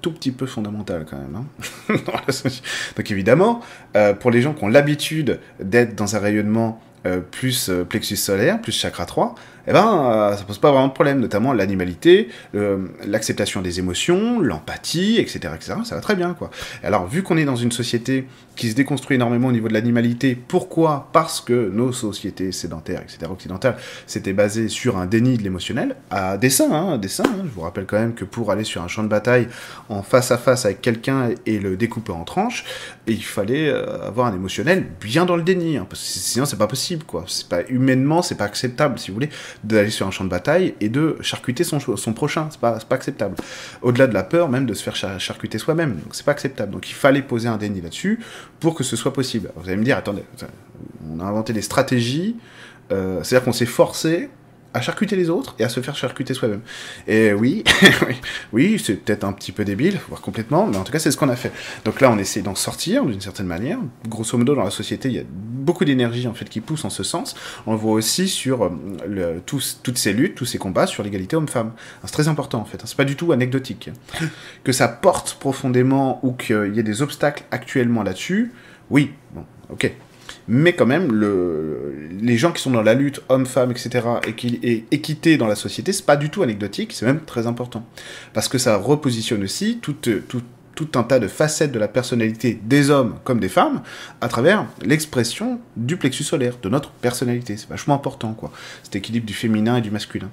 tout 0.02 0.12
petit 0.12 0.32
peu 0.32 0.46
fondamental 0.46 1.06
quand 1.08 1.16
même. 1.16 1.36
Hein 1.36 1.96
Donc 2.96 3.10
évidemment, 3.10 3.60
euh, 3.96 4.12
pour 4.12 4.30
les 4.30 4.42
gens 4.42 4.52
qui 4.52 4.64
ont 4.64 4.68
l'habitude 4.68 5.40
d'être 5.60 5.94
dans 5.94 6.16
un 6.16 6.18
rayonnement 6.18 6.82
euh, 7.06 7.20
plus 7.20 7.70
euh, 7.70 7.84
plexus 7.84 8.16
solaire, 8.16 8.60
plus 8.60 8.72
chakra 8.72 9.06
3, 9.06 9.34
eh 9.66 9.72
ben, 9.72 10.32
euh, 10.32 10.36
ça 10.36 10.44
pose 10.44 10.58
pas 10.58 10.70
vraiment 10.70 10.88
de 10.88 10.92
problème, 10.92 11.20
notamment 11.20 11.52
l'animalité, 11.52 12.28
l'acceptation 13.06 13.62
des 13.62 13.78
émotions, 13.78 14.40
l'empathie, 14.40 15.18
etc., 15.18 15.54
etc. 15.54 15.74
Ça 15.84 15.94
va 15.94 16.00
très 16.00 16.16
bien, 16.16 16.34
quoi. 16.34 16.50
Alors, 16.82 17.06
vu 17.06 17.22
qu'on 17.22 17.36
est 17.36 17.44
dans 17.44 17.56
une 17.56 17.72
société 17.72 18.26
qui 18.56 18.70
se 18.70 18.74
déconstruit 18.74 19.14
énormément 19.14 19.48
au 19.48 19.52
niveau 19.52 19.68
de 19.68 19.72
l'animalité, 19.72 20.34
pourquoi? 20.36 21.08
Parce 21.12 21.40
que 21.40 21.70
nos 21.70 21.92
sociétés 21.92 22.52
sédentaires, 22.52 23.00
etc., 23.02 23.30
occidentales, 23.30 23.76
s'étaient 24.06 24.32
basées 24.32 24.68
sur 24.68 24.98
un 24.98 25.06
déni 25.06 25.38
de 25.38 25.42
l'émotionnel, 25.42 25.96
à 26.10 26.36
dessein, 26.36 26.70
hein, 26.70 26.94
à 26.94 26.98
dessein. 26.98 27.24
Hein. 27.26 27.44
Je 27.44 27.50
vous 27.50 27.62
rappelle 27.62 27.86
quand 27.86 27.98
même 27.98 28.14
que 28.14 28.24
pour 28.24 28.50
aller 28.50 28.64
sur 28.64 28.82
un 28.82 28.88
champ 28.88 29.02
de 29.02 29.08
bataille 29.08 29.48
en 29.88 30.02
face 30.02 30.30
à 30.30 30.38
face 30.38 30.66
avec 30.66 30.80
quelqu'un 30.80 31.30
et 31.46 31.58
le 31.58 31.76
découper 31.76 32.12
en 32.12 32.24
tranches, 32.24 32.64
il 33.06 33.24
fallait 33.24 33.70
avoir 33.70 34.26
un 34.26 34.34
émotionnel 34.34 34.86
bien 35.00 35.24
dans 35.24 35.36
le 35.36 35.42
déni, 35.42 35.76
hein, 35.76 35.86
parce 35.88 36.02
que 36.02 36.08
sinon 36.08 36.44
c'est 36.44 36.56
pas 36.56 36.66
possible, 36.66 37.04
quoi. 37.04 37.24
C'est 37.26 37.48
pas 37.48 37.62
humainement, 37.68 38.22
c'est 38.22 38.34
pas 38.34 38.44
acceptable, 38.44 38.98
si 38.98 39.10
vous 39.10 39.14
voulez 39.14 39.30
d'aller 39.64 39.90
sur 39.90 40.06
un 40.06 40.10
champ 40.10 40.24
de 40.24 40.30
bataille 40.30 40.74
et 40.80 40.88
de 40.88 41.16
charcuter 41.20 41.64
son, 41.64 41.78
prochain. 42.12 42.48
C'est 42.50 42.60
pas, 42.60 42.78
pas 42.78 42.94
acceptable. 42.94 43.36
Au-delà 43.82 44.06
de 44.06 44.14
la 44.14 44.22
peur, 44.22 44.48
même 44.48 44.66
de 44.66 44.74
se 44.74 44.82
faire 44.82 44.96
charcuter 45.18 45.58
soi-même. 45.58 45.94
Donc 45.94 46.14
c'est 46.14 46.24
pas 46.24 46.32
acceptable. 46.32 46.72
Donc 46.72 46.90
il 46.90 46.94
fallait 46.94 47.22
poser 47.22 47.48
un 47.48 47.56
déni 47.56 47.80
là-dessus 47.80 48.20
pour 48.60 48.74
que 48.74 48.84
ce 48.84 48.96
soit 48.96 49.12
possible. 49.12 49.50
Vous 49.56 49.68
allez 49.68 49.78
me 49.78 49.84
dire, 49.84 49.96
attendez, 49.96 50.24
on 51.10 51.20
a 51.20 51.24
inventé 51.24 51.52
des 51.52 51.62
stratégies. 51.62 52.36
Euh, 52.90 53.22
c'est-à-dire 53.22 53.44
qu'on 53.44 53.52
s'est 53.52 53.66
forcé 53.66 54.28
à 54.74 54.80
charcuter 54.80 55.16
les 55.16 55.30
autres 55.30 55.54
et 55.58 55.64
à 55.64 55.68
se 55.68 55.80
faire 55.80 55.96
charcuter 55.96 56.34
soi-même. 56.34 56.62
Et 57.06 57.32
oui, 57.34 57.64
oui, 58.52 58.82
c'est 58.82 58.94
peut-être 58.94 59.24
un 59.24 59.32
petit 59.32 59.52
peu 59.52 59.64
débile, 59.64 60.00
voire 60.08 60.20
complètement, 60.20 60.66
mais 60.66 60.76
en 60.76 60.84
tout 60.84 60.92
cas, 60.92 60.98
c'est 60.98 61.10
ce 61.10 61.16
qu'on 61.16 61.28
a 61.28 61.36
fait. 61.36 61.52
Donc 61.84 62.00
là, 62.00 62.10
on 62.10 62.18
essaie 62.18 62.42
d'en 62.42 62.54
sortir 62.54 63.04
d'une 63.04 63.20
certaine 63.20 63.46
manière. 63.46 63.78
Grosso 64.08 64.36
modo, 64.38 64.54
dans 64.54 64.64
la 64.64 64.70
société, 64.70 65.08
il 65.08 65.14
y 65.14 65.18
a 65.18 65.24
beaucoup 65.28 65.84
d'énergie 65.84 66.26
en 66.26 66.34
fait 66.34 66.48
qui 66.48 66.60
pousse 66.60 66.84
en 66.84 66.90
ce 66.90 67.02
sens. 67.02 67.34
On 67.66 67.72
le 67.72 67.78
voit 67.78 67.92
aussi 67.92 68.28
sur 68.28 68.64
euh, 68.64 68.70
le, 69.06 69.40
tous, 69.44 69.80
toutes 69.82 69.98
ces 69.98 70.12
luttes, 70.12 70.34
tous 70.34 70.44
ces 70.44 70.58
combats 70.58 70.86
sur 70.86 71.02
l'égalité 71.02 71.36
homme-femme. 71.36 71.72
C'est 72.04 72.12
très 72.12 72.28
important 72.28 72.60
en 72.60 72.64
fait. 72.64 72.80
C'est 72.84 72.96
pas 72.96 73.04
du 73.04 73.16
tout 73.16 73.32
anecdotique. 73.32 73.90
Que 74.64 74.72
ça 74.72 74.86
porte 74.86 75.34
profondément 75.40 76.20
ou 76.22 76.32
qu'il 76.32 76.72
y 76.74 76.78
ait 76.78 76.84
des 76.84 77.02
obstacles 77.02 77.44
actuellement 77.50 78.02
là-dessus, 78.02 78.52
oui, 78.90 79.12
bon, 79.34 79.44
ok 79.70 79.92
mais 80.48 80.72
quand 80.72 80.86
même, 80.86 81.12
le, 81.12 81.92
les 82.20 82.36
gens 82.36 82.52
qui 82.52 82.62
sont 82.62 82.70
dans 82.70 82.82
la 82.82 82.94
lutte, 82.94 83.22
hommes, 83.28 83.46
femmes, 83.46 83.70
etc., 83.70 84.06
et 84.26 84.34
qui 84.34 84.58
est 84.62 84.84
équité 84.90 85.36
dans 85.36 85.46
la 85.46 85.54
société, 85.54 85.92
c'est 85.92 86.06
pas 86.06 86.16
du 86.16 86.30
tout 86.30 86.42
anecdotique, 86.42 86.92
c'est 86.92 87.06
même 87.06 87.20
très 87.20 87.46
important. 87.46 87.84
Parce 88.32 88.48
que 88.48 88.58
ça 88.58 88.76
repositionne 88.76 89.42
aussi 89.44 89.78
toute, 89.80 90.08
toute 90.28 90.44
tout 90.74 90.88
un 90.94 91.02
tas 91.02 91.18
de 91.18 91.28
facettes 91.28 91.72
de 91.72 91.78
la 91.78 91.88
personnalité 91.88 92.58
des 92.62 92.90
hommes 92.90 93.16
comme 93.24 93.40
des 93.40 93.48
femmes 93.48 93.82
à 94.20 94.28
travers 94.28 94.66
l'expression 94.82 95.60
du 95.76 95.96
plexus 95.96 96.24
solaire, 96.24 96.54
de 96.62 96.68
notre 96.68 96.90
personnalité. 96.90 97.56
C'est 97.56 97.68
vachement 97.68 97.94
important, 97.94 98.32
quoi. 98.32 98.52
Cet 98.82 98.96
équilibre 98.96 99.26
du 99.26 99.34
féminin 99.34 99.76
et 99.76 99.80
du 99.80 99.90
masculin. 99.90 100.30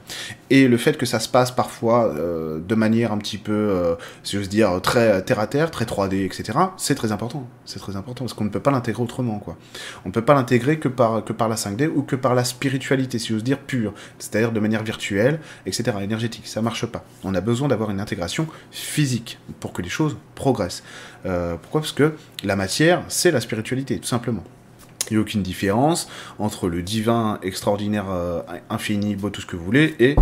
Et 0.49 0.67
le 0.67 0.77
fait 0.77 0.97
que 0.97 1.05
ça 1.05 1.19
se 1.19 1.27
passe 1.27 1.51
parfois 1.51 2.13
euh, 2.15 2.59
de 2.59 2.75
manière 2.75 3.11
un 3.11 3.17
petit 3.17 3.37
peu, 3.37 3.51
euh, 3.51 3.95
si 4.23 4.37
j'ose 4.37 4.49
dire, 4.49 4.81
très 4.81 5.21
terre 5.23 5.39
à 5.39 5.47
terre, 5.47 5.71
très 5.71 5.85
3D, 5.85 6.25
etc., 6.25 6.57
c'est 6.77 6.95
très 6.95 7.11
important. 7.11 7.47
C'est 7.65 7.79
très 7.79 7.95
important 7.95 8.25
parce 8.25 8.33
qu'on 8.33 8.45
ne 8.45 8.49
peut 8.49 8.59
pas 8.59 8.71
l'intégrer 8.71 9.03
autrement, 9.03 9.39
quoi. 9.39 9.57
On 10.05 10.09
ne 10.09 10.13
peut 10.13 10.23
pas 10.23 10.33
l'intégrer 10.33 10.79
que 10.79 10.87
par, 10.87 11.23
que 11.23 11.33
par 11.33 11.49
la 11.49 11.55
5D 11.55 11.87
ou 11.87 12.03
que 12.03 12.15
par 12.15 12.35
la 12.35 12.43
spiritualité, 12.43 13.19
si 13.19 13.29
j'ose 13.29 13.43
dire, 13.43 13.59
pure. 13.59 13.93
C'est-à-dire 14.17 14.51
de 14.51 14.59
manière 14.59 14.83
virtuelle, 14.83 15.39
etc., 15.65 15.97
énergétique. 16.01 16.47
Ça 16.47 16.61
marche 16.61 16.85
pas. 16.85 17.03
On 17.23 17.35
a 17.35 17.41
besoin 17.41 17.67
d'avoir 17.67 17.89
une 17.89 17.99
intégration 17.99 18.47
physique 18.71 19.39
pour 19.59 19.73
que 19.73 19.81
les 19.81 19.89
choses 19.89 20.17
progresse. 20.39 20.83
Euh, 21.27 21.55
pourquoi? 21.61 21.81
Parce 21.81 21.91
que 21.91 22.15
la 22.43 22.55
matière, 22.55 23.03
c'est 23.09 23.29
la 23.29 23.41
spiritualité, 23.41 23.99
tout 23.99 24.07
simplement. 24.07 24.43
Il 25.09 25.13
n'y 25.13 25.17
a 25.17 25.21
aucune 25.21 25.43
différence 25.43 26.09
entre 26.39 26.67
le 26.67 26.81
divin, 26.81 27.39
extraordinaire, 27.43 28.05
euh, 28.09 28.41
infini, 28.69 29.15
beau, 29.15 29.29
tout 29.29 29.41
ce 29.41 29.45
que 29.45 29.55
vous 29.55 29.65
voulez, 29.65 29.95
et 29.99 30.15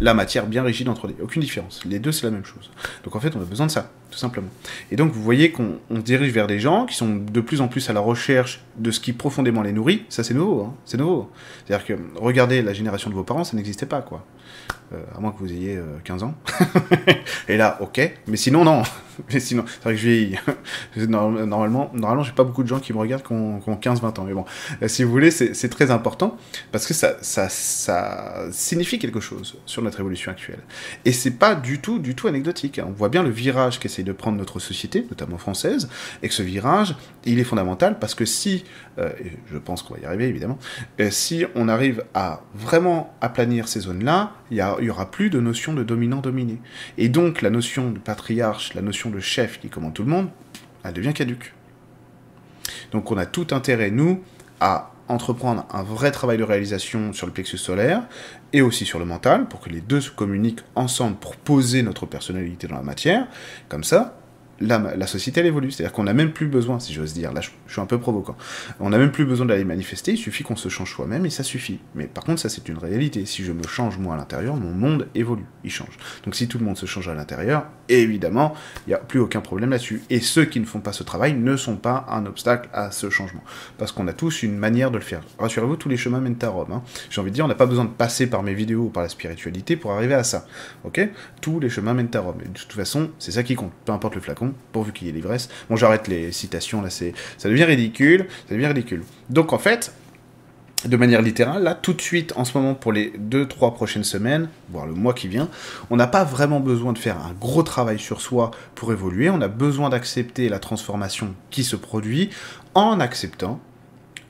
la 0.00 0.14
matière 0.14 0.46
bien 0.46 0.62
rigide 0.62 0.88
entre 0.88 1.08
les. 1.08 1.16
Aucune 1.20 1.42
différence. 1.42 1.84
Les 1.84 1.98
deux, 1.98 2.12
c'est 2.12 2.26
la 2.26 2.30
même 2.30 2.44
chose. 2.44 2.70
Donc 3.04 3.16
en 3.16 3.20
fait, 3.20 3.34
on 3.36 3.40
a 3.40 3.44
besoin 3.44 3.66
de 3.66 3.70
ça, 3.70 3.90
tout 4.10 4.18
simplement. 4.18 4.48
Et 4.90 4.96
donc 4.96 5.12
vous 5.12 5.22
voyez 5.22 5.50
qu'on 5.50 5.78
dirige 5.90 6.32
vers 6.32 6.46
des 6.46 6.58
gens 6.58 6.86
qui 6.86 6.94
sont 6.94 7.16
de 7.16 7.40
plus 7.40 7.60
en 7.60 7.68
plus 7.68 7.90
à 7.90 7.92
la 7.92 8.00
recherche 8.00 8.62
de 8.78 8.90
ce 8.90 9.00
qui 9.00 9.12
profondément 9.12 9.62
les 9.62 9.72
nourrit. 9.72 10.04
Ça, 10.08 10.22
c'est 10.24 10.34
nouveau. 10.34 10.62
Hein. 10.62 10.74
c'est 10.84 10.96
nouveau. 10.96 11.30
C'est-à-dire 11.66 11.86
que 11.86 11.94
regardez 12.16 12.62
la 12.62 12.72
génération 12.72 13.10
de 13.10 13.14
vos 13.14 13.24
parents, 13.24 13.44
ça 13.44 13.56
n'existait 13.56 13.86
pas, 13.86 14.00
quoi. 14.00 14.24
Euh, 14.92 15.00
à 15.16 15.20
moins 15.20 15.30
que 15.30 15.38
vous 15.38 15.52
ayez 15.52 15.78
15 16.02 16.24
ans. 16.24 16.34
et 17.48 17.56
là, 17.56 17.78
ok. 17.80 18.00
Mais 18.26 18.36
sinon, 18.36 18.64
non. 18.64 18.82
Mais 19.32 19.40
sinon, 19.40 19.64
c'est 19.66 19.82
vrai 19.82 19.94
que 19.94 20.00
je 20.00 20.08
vieillis. 20.08 20.36
normalement, 21.08 21.90
normalement, 21.94 22.22
j'ai 22.22 22.32
pas 22.32 22.44
beaucoup 22.44 22.62
de 22.62 22.68
gens 22.68 22.80
qui 22.80 22.92
me 22.92 22.98
regardent 22.98 23.22
qui 23.22 23.32
ont, 23.32 23.60
15-20 23.60 24.20
ans. 24.20 24.24
Mais 24.24 24.34
bon, 24.34 24.44
euh, 24.82 24.88
si 24.88 25.04
vous 25.04 25.10
voulez, 25.10 25.30
c'est 25.30 25.68
très 25.68 25.90
important 25.90 26.36
parce 26.72 26.86
que 26.86 26.94
ça, 26.94 27.16
ça, 27.22 27.48
ça 27.48 28.46
signifie 28.50 28.98
quelque 28.98 29.20
chose 29.20 29.58
sur 29.66 29.82
notre 29.82 30.00
évolution 30.00 30.30
actuelle. 30.30 30.60
Et 31.04 31.12
c'est 31.12 31.32
pas 31.32 31.54
du 31.54 31.80
tout, 31.80 31.98
du 31.98 32.14
tout 32.14 32.28
anecdotique. 32.28 32.78
Hein. 32.78 32.86
On 32.88 32.92
voit 32.92 33.08
bien 33.08 33.22
le 33.22 33.30
virage 33.30 33.78
qu'essaye 33.78 34.04
de 34.04 34.12
prendre 34.12 34.38
notre 34.38 34.58
société, 34.58 35.06
notamment 35.08 35.38
française, 35.38 35.88
et 36.22 36.28
que 36.28 36.34
ce 36.34 36.42
virage, 36.42 36.96
il 37.24 37.38
est 37.38 37.44
fondamental 37.44 37.98
parce 37.98 38.14
que 38.14 38.24
si, 38.24 38.64
euh, 38.98 39.10
je 39.50 39.58
pense 39.58 39.82
qu'on 39.82 39.94
va 39.94 40.00
y 40.00 40.04
arriver 40.04 40.26
évidemment, 40.26 40.58
euh, 41.00 41.10
si 41.10 41.44
on 41.54 41.68
arrive 41.68 42.04
à 42.14 42.42
vraiment 42.54 43.14
aplanir 43.20 43.68
ces 43.68 43.80
zones-là, 43.80 44.32
il 44.50 44.56
y, 44.56 44.84
y 44.84 44.90
aura 44.90 45.10
plus 45.10 45.30
de 45.30 45.40
notion 45.40 45.72
de 45.72 45.82
dominant-dominé. 45.82 46.60
Et 46.98 47.08
donc 47.08 47.42
la 47.42 47.50
notion 47.50 47.90
de 47.90 47.98
patriarche, 47.98 48.74
la 48.74 48.82
notion 48.82 49.10
de 49.10 49.20
chef 49.20 49.60
qui 49.60 49.68
commande 49.68 49.94
tout 49.94 50.04
le 50.04 50.10
monde, 50.10 50.28
elle 50.84 50.94
devient 50.94 51.12
caduque. 51.12 51.52
Donc 52.92 53.10
on 53.10 53.16
a 53.16 53.26
tout 53.26 53.48
intérêt, 53.52 53.90
nous, 53.90 54.22
à 54.60 54.92
entreprendre 55.08 55.66
un 55.72 55.82
vrai 55.82 56.12
travail 56.12 56.38
de 56.38 56.44
réalisation 56.44 57.12
sur 57.12 57.26
le 57.26 57.32
plexus 57.32 57.58
solaire 57.58 58.04
et 58.52 58.62
aussi 58.62 58.84
sur 58.84 58.98
le 58.98 59.04
mental 59.04 59.48
pour 59.48 59.60
que 59.60 59.68
les 59.68 59.80
deux 59.80 60.00
se 60.00 60.10
communiquent 60.10 60.62
ensemble 60.76 61.16
pour 61.16 61.36
poser 61.36 61.82
notre 61.82 62.06
personnalité 62.06 62.68
dans 62.68 62.76
la 62.76 62.82
matière. 62.82 63.26
Comme 63.68 63.84
ça, 63.84 64.19
la, 64.60 65.06
société 65.06 65.40
elle 65.40 65.46
évolue. 65.46 65.70
C'est-à-dire 65.70 65.92
qu'on 65.92 66.04
n'a 66.04 66.14
même 66.14 66.32
plus 66.32 66.46
besoin, 66.46 66.78
si 66.78 66.92
j'ose 66.92 67.12
dire, 67.12 67.32
là 67.32 67.40
je, 67.40 67.50
suis 67.66 67.80
un 67.80 67.86
peu 67.86 67.98
provoquant, 67.98 68.36
on 68.78 68.90
n'a 68.90 68.98
même 68.98 69.12
plus 69.12 69.24
besoin 69.24 69.46
d'aller 69.46 69.64
manifester, 69.64 70.12
il 70.12 70.18
suffit 70.18 70.42
qu'on 70.42 70.56
se 70.56 70.68
change 70.68 70.92
soi-même 70.92 71.26
et 71.26 71.30
ça 71.30 71.42
suffit. 71.42 71.80
Mais 71.94 72.06
par 72.06 72.24
contre, 72.24 72.40
ça 72.40 72.48
c'est 72.48 72.68
une 72.68 72.78
réalité. 72.78 73.26
Si 73.26 73.44
je 73.44 73.52
me 73.52 73.62
change 73.62 73.98
moi 73.98 74.14
à 74.14 74.18
l'intérieur, 74.18 74.56
mon 74.56 74.72
monde 74.72 75.08
évolue, 75.14 75.46
il 75.64 75.70
change. 75.70 75.98
Donc 76.24 76.34
si 76.34 76.48
tout 76.48 76.58
le 76.58 76.64
monde 76.64 76.76
se 76.76 76.86
change 76.86 77.08
à 77.08 77.14
l'intérieur, 77.14 77.66
évidemment, 77.88 78.54
il 78.86 78.90
n'y 78.90 78.94
a 78.94 78.98
plus 78.98 79.20
aucun 79.20 79.40
problème 79.40 79.70
là-dessus. 79.70 80.02
Et 80.10 80.20
ceux 80.20 80.44
qui 80.44 80.60
ne 80.60 80.64
font 80.64 80.80
pas 80.80 80.92
ce 80.92 81.02
travail 81.02 81.34
ne 81.34 81.56
sont 81.56 81.76
pas 81.76 82.06
un 82.08 82.26
obstacle 82.26 82.68
à 82.72 82.90
ce 82.90 83.10
changement. 83.10 83.42
Parce 83.78 83.92
qu'on 83.92 84.06
a 84.08 84.12
tous 84.12 84.42
une 84.42 84.56
manière 84.56 84.90
de 84.90 84.98
le 84.98 85.04
faire. 85.04 85.22
Rassurez-vous, 85.38 85.76
tous 85.76 85.88
les 85.88 85.96
chemins 85.96 86.20
mènent 86.20 86.36
à 86.42 86.48
Rome. 86.48 86.72
Hein. 86.72 86.82
J'ai 87.10 87.20
envie 87.20 87.30
de 87.30 87.34
dire, 87.34 87.44
on 87.44 87.48
n'a 87.48 87.54
pas 87.54 87.66
besoin 87.66 87.84
de 87.84 87.90
passer 87.90 88.26
par 88.26 88.42
mes 88.42 88.54
vidéos 88.54 88.84
ou 88.84 88.88
par 88.88 89.02
la 89.02 89.08
spiritualité 89.08 89.76
pour 89.76 89.92
arriver 89.92 90.14
à 90.14 90.24
ça. 90.24 90.46
Ok? 90.84 91.00
Tous 91.40 91.60
les 91.60 91.68
chemins 91.68 91.94
mènent 91.94 92.10
à 92.14 92.20
Rome. 92.20 92.38
Et 92.44 92.48
de 92.48 92.58
toute 92.58 92.72
façon, 92.72 93.10
c'est 93.18 93.32
ça 93.32 93.42
qui 93.42 93.54
compte. 93.54 93.72
Peu 93.84 93.92
importe 93.92 94.14
le 94.14 94.20
flacon, 94.20 94.49
pourvu 94.72 94.92
qu'il 94.92 95.06
y 95.06 95.10
ait 95.10 95.12
l'ivresse. 95.12 95.48
Bon, 95.68 95.76
j'arrête 95.76 96.08
les 96.08 96.32
citations, 96.32 96.82
là, 96.82 96.90
c'est, 96.90 97.12
ça 97.38 97.48
devient 97.48 97.64
ridicule, 97.64 98.26
ça 98.48 98.54
devient 98.54 98.66
ridicule. 98.66 99.02
Donc, 99.28 99.52
en 99.52 99.58
fait, 99.58 99.92
de 100.84 100.96
manière 100.96 101.20
littérale, 101.20 101.62
là, 101.62 101.74
tout 101.74 101.92
de 101.92 102.00
suite, 102.00 102.32
en 102.36 102.44
ce 102.44 102.56
moment, 102.56 102.74
pour 102.74 102.92
les 102.92 103.12
2-3 103.18 103.74
prochaines 103.74 104.04
semaines, 104.04 104.48
voire 104.70 104.86
le 104.86 104.94
mois 104.94 105.12
qui 105.12 105.28
vient, 105.28 105.48
on 105.90 105.96
n'a 105.96 106.06
pas 106.06 106.24
vraiment 106.24 106.60
besoin 106.60 106.92
de 106.92 106.98
faire 106.98 107.18
un 107.18 107.32
gros 107.38 107.62
travail 107.62 107.98
sur 107.98 108.20
soi 108.20 108.50
pour 108.74 108.92
évoluer, 108.92 109.28
on 109.28 109.40
a 109.42 109.48
besoin 109.48 109.90
d'accepter 109.90 110.48
la 110.48 110.58
transformation 110.58 111.34
qui 111.50 111.64
se 111.64 111.76
produit 111.76 112.30
en 112.74 113.00
acceptant 113.00 113.60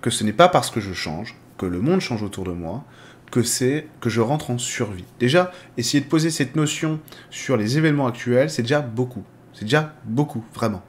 que 0.01 0.11
ce 0.11 0.25
n'est 0.25 0.33
pas 0.33 0.49
parce 0.49 0.71
que 0.71 0.81
je 0.81 0.93
change, 0.93 1.37
que 1.59 1.67
le 1.67 1.81
monde 1.81 2.01
change 2.01 2.23
autour 2.23 2.45
de 2.45 2.53
moi, 2.53 2.85
que 3.31 3.43
c'est 3.43 3.87
que 4.01 4.11
je 4.11 4.21
rentre 4.21 4.51
en 4.51 4.59
survie. 4.59 5.05
Déjà, 5.21 5.53
essayer 5.77 6.03
de 6.03 6.09
poser 6.09 6.31
cette 6.31 6.57
notion 6.57 6.99
sur 7.31 7.57
les 7.57 7.79
événements 7.79 8.07
actuels, 8.07 8.51
c'est 8.51 8.63
déjà 8.63 8.81
beaucoup. 8.81 9.23
C'est 9.61 9.67
déjà 9.67 9.95
beaucoup, 10.07 10.43
vraiment. 10.55 10.83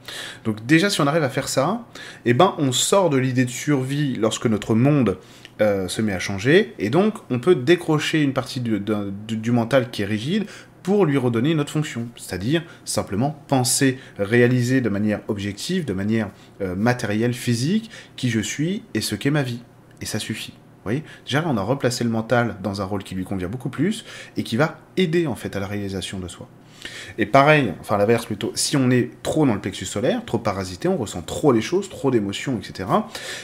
Donc 0.46 0.64
déjà, 0.64 0.88
si 0.88 1.02
on 1.02 1.06
arrive 1.06 1.24
à 1.24 1.28
faire 1.28 1.46
ça, 1.46 1.84
eh 2.24 2.32
ben, 2.32 2.54
on 2.56 2.72
sort 2.72 3.10
de 3.10 3.18
l'idée 3.18 3.44
de 3.44 3.50
survie 3.50 4.16
lorsque 4.16 4.46
notre 4.46 4.74
monde 4.74 5.18
euh, 5.60 5.88
se 5.88 6.00
met 6.00 6.14
à 6.14 6.18
changer, 6.18 6.72
et 6.78 6.88
donc 6.88 7.16
on 7.28 7.38
peut 7.38 7.54
décrocher 7.54 8.22
une 8.22 8.32
partie 8.32 8.62
du, 8.62 9.50
mental 9.50 9.90
qui 9.90 10.00
est 10.00 10.06
rigide 10.06 10.46
pour 10.82 11.04
lui 11.04 11.18
redonner 11.18 11.50
une 11.50 11.60
autre 11.60 11.70
fonction, 11.70 12.08
c'est-à-dire 12.16 12.62
simplement 12.86 13.36
penser, 13.46 13.98
réaliser 14.18 14.80
de 14.80 14.88
manière 14.88 15.20
objective, 15.28 15.84
de 15.84 15.92
manière 15.92 16.30
euh, 16.62 16.74
matérielle, 16.74 17.34
physique, 17.34 17.90
qui 18.16 18.30
je 18.30 18.40
suis 18.40 18.84
et 18.94 19.02
ce 19.02 19.14
qu'est 19.14 19.30
ma 19.30 19.42
vie. 19.42 19.60
Et 20.00 20.06
ça 20.06 20.18
suffit. 20.18 20.54
Voyez? 20.84 21.04
Déjà, 21.26 21.44
on 21.46 21.58
a 21.58 21.62
replacé 21.62 22.04
le 22.04 22.10
mental 22.10 22.56
dans 22.62 22.80
un 22.80 22.86
rôle 22.86 23.04
qui 23.04 23.14
lui 23.14 23.24
convient 23.24 23.48
beaucoup 23.48 23.68
plus 23.68 24.06
et 24.38 24.42
qui 24.44 24.56
va 24.56 24.78
aider 24.96 25.26
en 25.26 25.34
fait 25.34 25.54
à 25.56 25.60
la 25.60 25.66
réalisation 25.66 26.18
de 26.18 26.26
soi. 26.26 26.48
Et 27.18 27.26
pareil, 27.26 27.72
enfin 27.80 27.96
l'inverse 27.96 28.26
plutôt, 28.26 28.52
si 28.54 28.76
on 28.76 28.90
est 28.90 29.10
trop 29.22 29.46
dans 29.46 29.54
le 29.54 29.60
plexus 29.60 29.86
solaire, 29.86 30.24
trop 30.24 30.38
parasité, 30.38 30.88
on 30.88 30.96
ressent 30.96 31.22
trop 31.22 31.52
les 31.52 31.60
choses, 31.60 31.88
trop 31.88 32.10
d'émotions, 32.10 32.58
etc. 32.58 32.88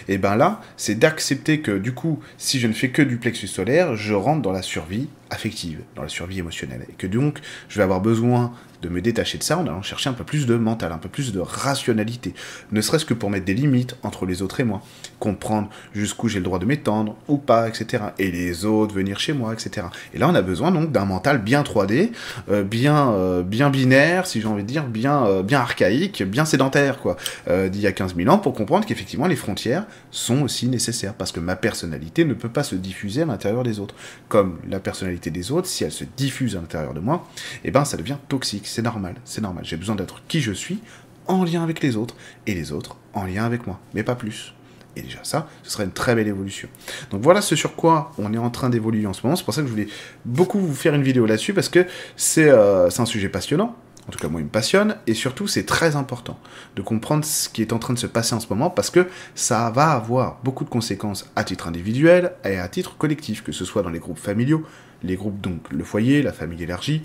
Et 0.08 0.18
ben 0.18 0.36
là, 0.36 0.60
c'est 0.76 0.96
d'accepter 0.96 1.60
que 1.60 1.78
du 1.78 1.92
coup, 1.92 2.20
si 2.36 2.58
je 2.58 2.66
ne 2.66 2.72
fais 2.72 2.90
que 2.90 3.02
du 3.02 3.18
plexus 3.18 3.48
solaire, 3.48 3.96
je 3.96 4.14
rentre 4.14 4.42
dans 4.42 4.52
la 4.52 4.62
survie 4.62 5.08
affective, 5.30 5.80
dans 5.94 6.02
la 6.02 6.08
survie 6.08 6.38
émotionnelle. 6.38 6.86
Et 6.88 6.92
que 6.92 7.06
donc, 7.06 7.40
je 7.68 7.76
vais 7.76 7.82
avoir 7.82 8.00
besoin 8.00 8.52
de 8.82 8.88
me 8.88 9.00
détacher 9.00 9.38
de 9.38 9.42
ça 9.42 9.58
en 9.58 9.66
allant 9.66 9.82
chercher 9.82 10.08
un 10.08 10.12
peu 10.12 10.24
plus 10.24 10.46
de 10.46 10.54
mental, 10.54 10.92
un 10.92 10.98
peu 10.98 11.08
plus 11.08 11.32
de 11.32 11.40
rationalité. 11.40 12.34
Ne 12.70 12.80
serait-ce 12.80 13.04
que 13.04 13.14
pour 13.14 13.30
mettre 13.30 13.44
des 13.44 13.54
limites 13.54 13.96
entre 14.02 14.26
les 14.26 14.42
autres 14.42 14.60
et 14.60 14.64
moi. 14.64 14.82
Comprendre 15.18 15.68
jusqu'où 15.92 16.28
j'ai 16.28 16.38
le 16.38 16.44
droit 16.44 16.58
de 16.58 16.64
m'étendre 16.64 17.16
ou 17.26 17.38
pas, 17.38 17.68
etc. 17.68 18.04
Et 18.18 18.30
les 18.30 18.64
autres 18.64 18.94
venir 18.94 19.18
chez 19.18 19.32
moi, 19.32 19.52
etc. 19.52 19.88
Et 20.14 20.18
là, 20.18 20.28
on 20.28 20.34
a 20.34 20.42
besoin 20.42 20.70
donc 20.70 20.92
d'un 20.92 21.04
mental 21.04 21.38
bien 21.38 21.62
3D, 21.62 22.10
euh, 22.50 22.62
bien, 22.62 23.10
euh, 23.10 23.42
bien 23.42 23.70
binaire, 23.70 24.26
si 24.26 24.40
j'ai 24.40 24.46
envie 24.46 24.62
de 24.62 24.68
dire, 24.68 24.84
bien, 24.84 25.26
euh, 25.26 25.42
bien 25.42 25.60
archaïque, 25.60 26.22
bien 26.22 26.44
sédentaire, 26.44 26.98
quoi, 26.98 27.16
d'il 27.48 27.80
y 27.80 27.86
a 27.86 27.92
15 27.92 28.14
000 28.16 28.28
ans, 28.30 28.38
pour 28.38 28.52
comprendre 28.52 28.86
qu'effectivement, 28.86 29.26
les 29.26 29.36
frontières 29.36 29.84
sont 30.10 30.42
aussi 30.42 30.68
nécessaires. 30.68 31.14
Parce 31.14 31.32
que 31.32 31.40
ma 31.40 31.56
personnalité 31.56 32.24
ne 32.24 32.34
peut 32.34 32.48
pas 32.48 32.62
se 32.62 32.74
diffuser 32.74 33.22
à 33.22 33.26
l'intérieur 33.26 33.62
des 33.62 33.80
autres. 33.80 33.94
Comme 34.28 34.58
la 34.68 34.80
personnalité 34.80 35.17
des 35.26 35.52
autres, 35.52 35.68
si 35.68 35.84
elle 35.84 35.92
se 35.92 36.04
diffuse 36.04 36.56
à 36.56 36.60
l'intérieur 36.60 36.94
de 36.94 37.00
moi, 37.00 37.26
eh 37.64 37.70
ben 37.70 37.84
ça 37.84 37.96
devient 37.96 38.16
toxique. 38.28 38.66
C'est 38.66 38.82
normal, 38.82 39.16
c'est 39.24 39.40
normal. 39.40 39.64
J'ai 39.64 39.76
besoin 39.76 39.94
d'être 39.94 40.22
qui 40.28 40.40
je 40.40 40.52
suis 40.52 40.80
en 41.26 41.44
lien 41.44 41.62
avec 41.62 41.82
les 41.82 41.96
autres 41.96 42.14
et 42.46 42.54
les 42.54 42.72
autres 42.72 42.96
en 43.12 43.24
lien 43.24 43.44
avec 43.44 43.66
moi, 43.66 43.78
mais 43.94 44.02
pas 44.02 44.14
plus. 44.14 44.54
Et 44.96 45.02
déjà 45.02 45.18
ça, 45.22 45.48
ce 45.62 45.70
serait 45.70 45.84
une 45.84 45.92
très 45.92 46.14
belle 46.14 46.28
évolution. 46.28 46.68
Donc 47.10 47.22
voilà 47.22 47.42
ce 47.42 47.54
sur 47.54 47.76
quoi 47.76 48.12
on 48.18 48.32
est 48.32 48.38
en 48.38 48.50
train 48.50 48.70
d'évoluer 48.70 49.06
en 49.06 49.12
ce 49.12 49.22
moment. 49.22 49.36
C'est 49.36 49.44
pour 49.44 49.54
ça 49.54 49.60
que 49.60 49.66
je 49.66 49.72
voulais 49.72 49.88
beaucoup 50.24 50.58
vous 50.58 50.74
faire 50.74 50.94
une 50.94 51.02
vidéo 51.02 51.26
là-dessus 51.26 51.52
parce 51.52 51.68
que 51.68 51.86
c'est 52.16 52.48
euh, 52.48 52.88
un 52.96 53.06
sujet 53.06 53.28
passionnant. 53.28 53.76
En 54.08 54.10
tout 54.10 54.18
cas, 54.18 54.28
moi, 54.28 54.40
il 54.40 54.44
me 54.44 54.50
passionne. 54.50 54.96
Et 55.06 55.14
surtout, 55.14 55.46
c'est 55.46 55.66
très 55.66 55.94
important 55.94 56.38
de 56.76 56.82
comprendre 56.82 57.24
ce 57.24 57.48
qui 57.48 57.60
est 57.60 57.72
en 57.72 57.78
train 57.78 57.92
de 57.92 57.98
se 57.98 58.06
passer 58.06 58.34
en 58.34 58.40
ce 58.40 58.48
moment 58.48 58.70
parce 58.70 58.90
que 58.90 59.06
ça 59.34 59.70
va 59.70 59.90
avoir 59.90 60.38
beaucoup 60.42 60.64
de 60.64 60.70
conséquences 60.70 61.30
à 61.36 61.44
titre 61.44 61.68
individuel 61.68 62.32
et 62.44 62.56
à 62.56 62.68
titre 62.68 62.96
collectif, 62.96 63.44
que 63.44 63.52
ce 63.52 63.64
soit 63.64 63.82
dans 63.82 63.90
les 63.90 63.98
groupes 63.98 64.18
familiaux, 64.18 64.64
les 65.02 65.16
groupes, 65.16 65.40
donc 65.40 65.70
le 65.70 65.84
foyer, 65.84 66.22
la 66.22 66.32
famille 66.32 66.62
élargie, 66.62 67.02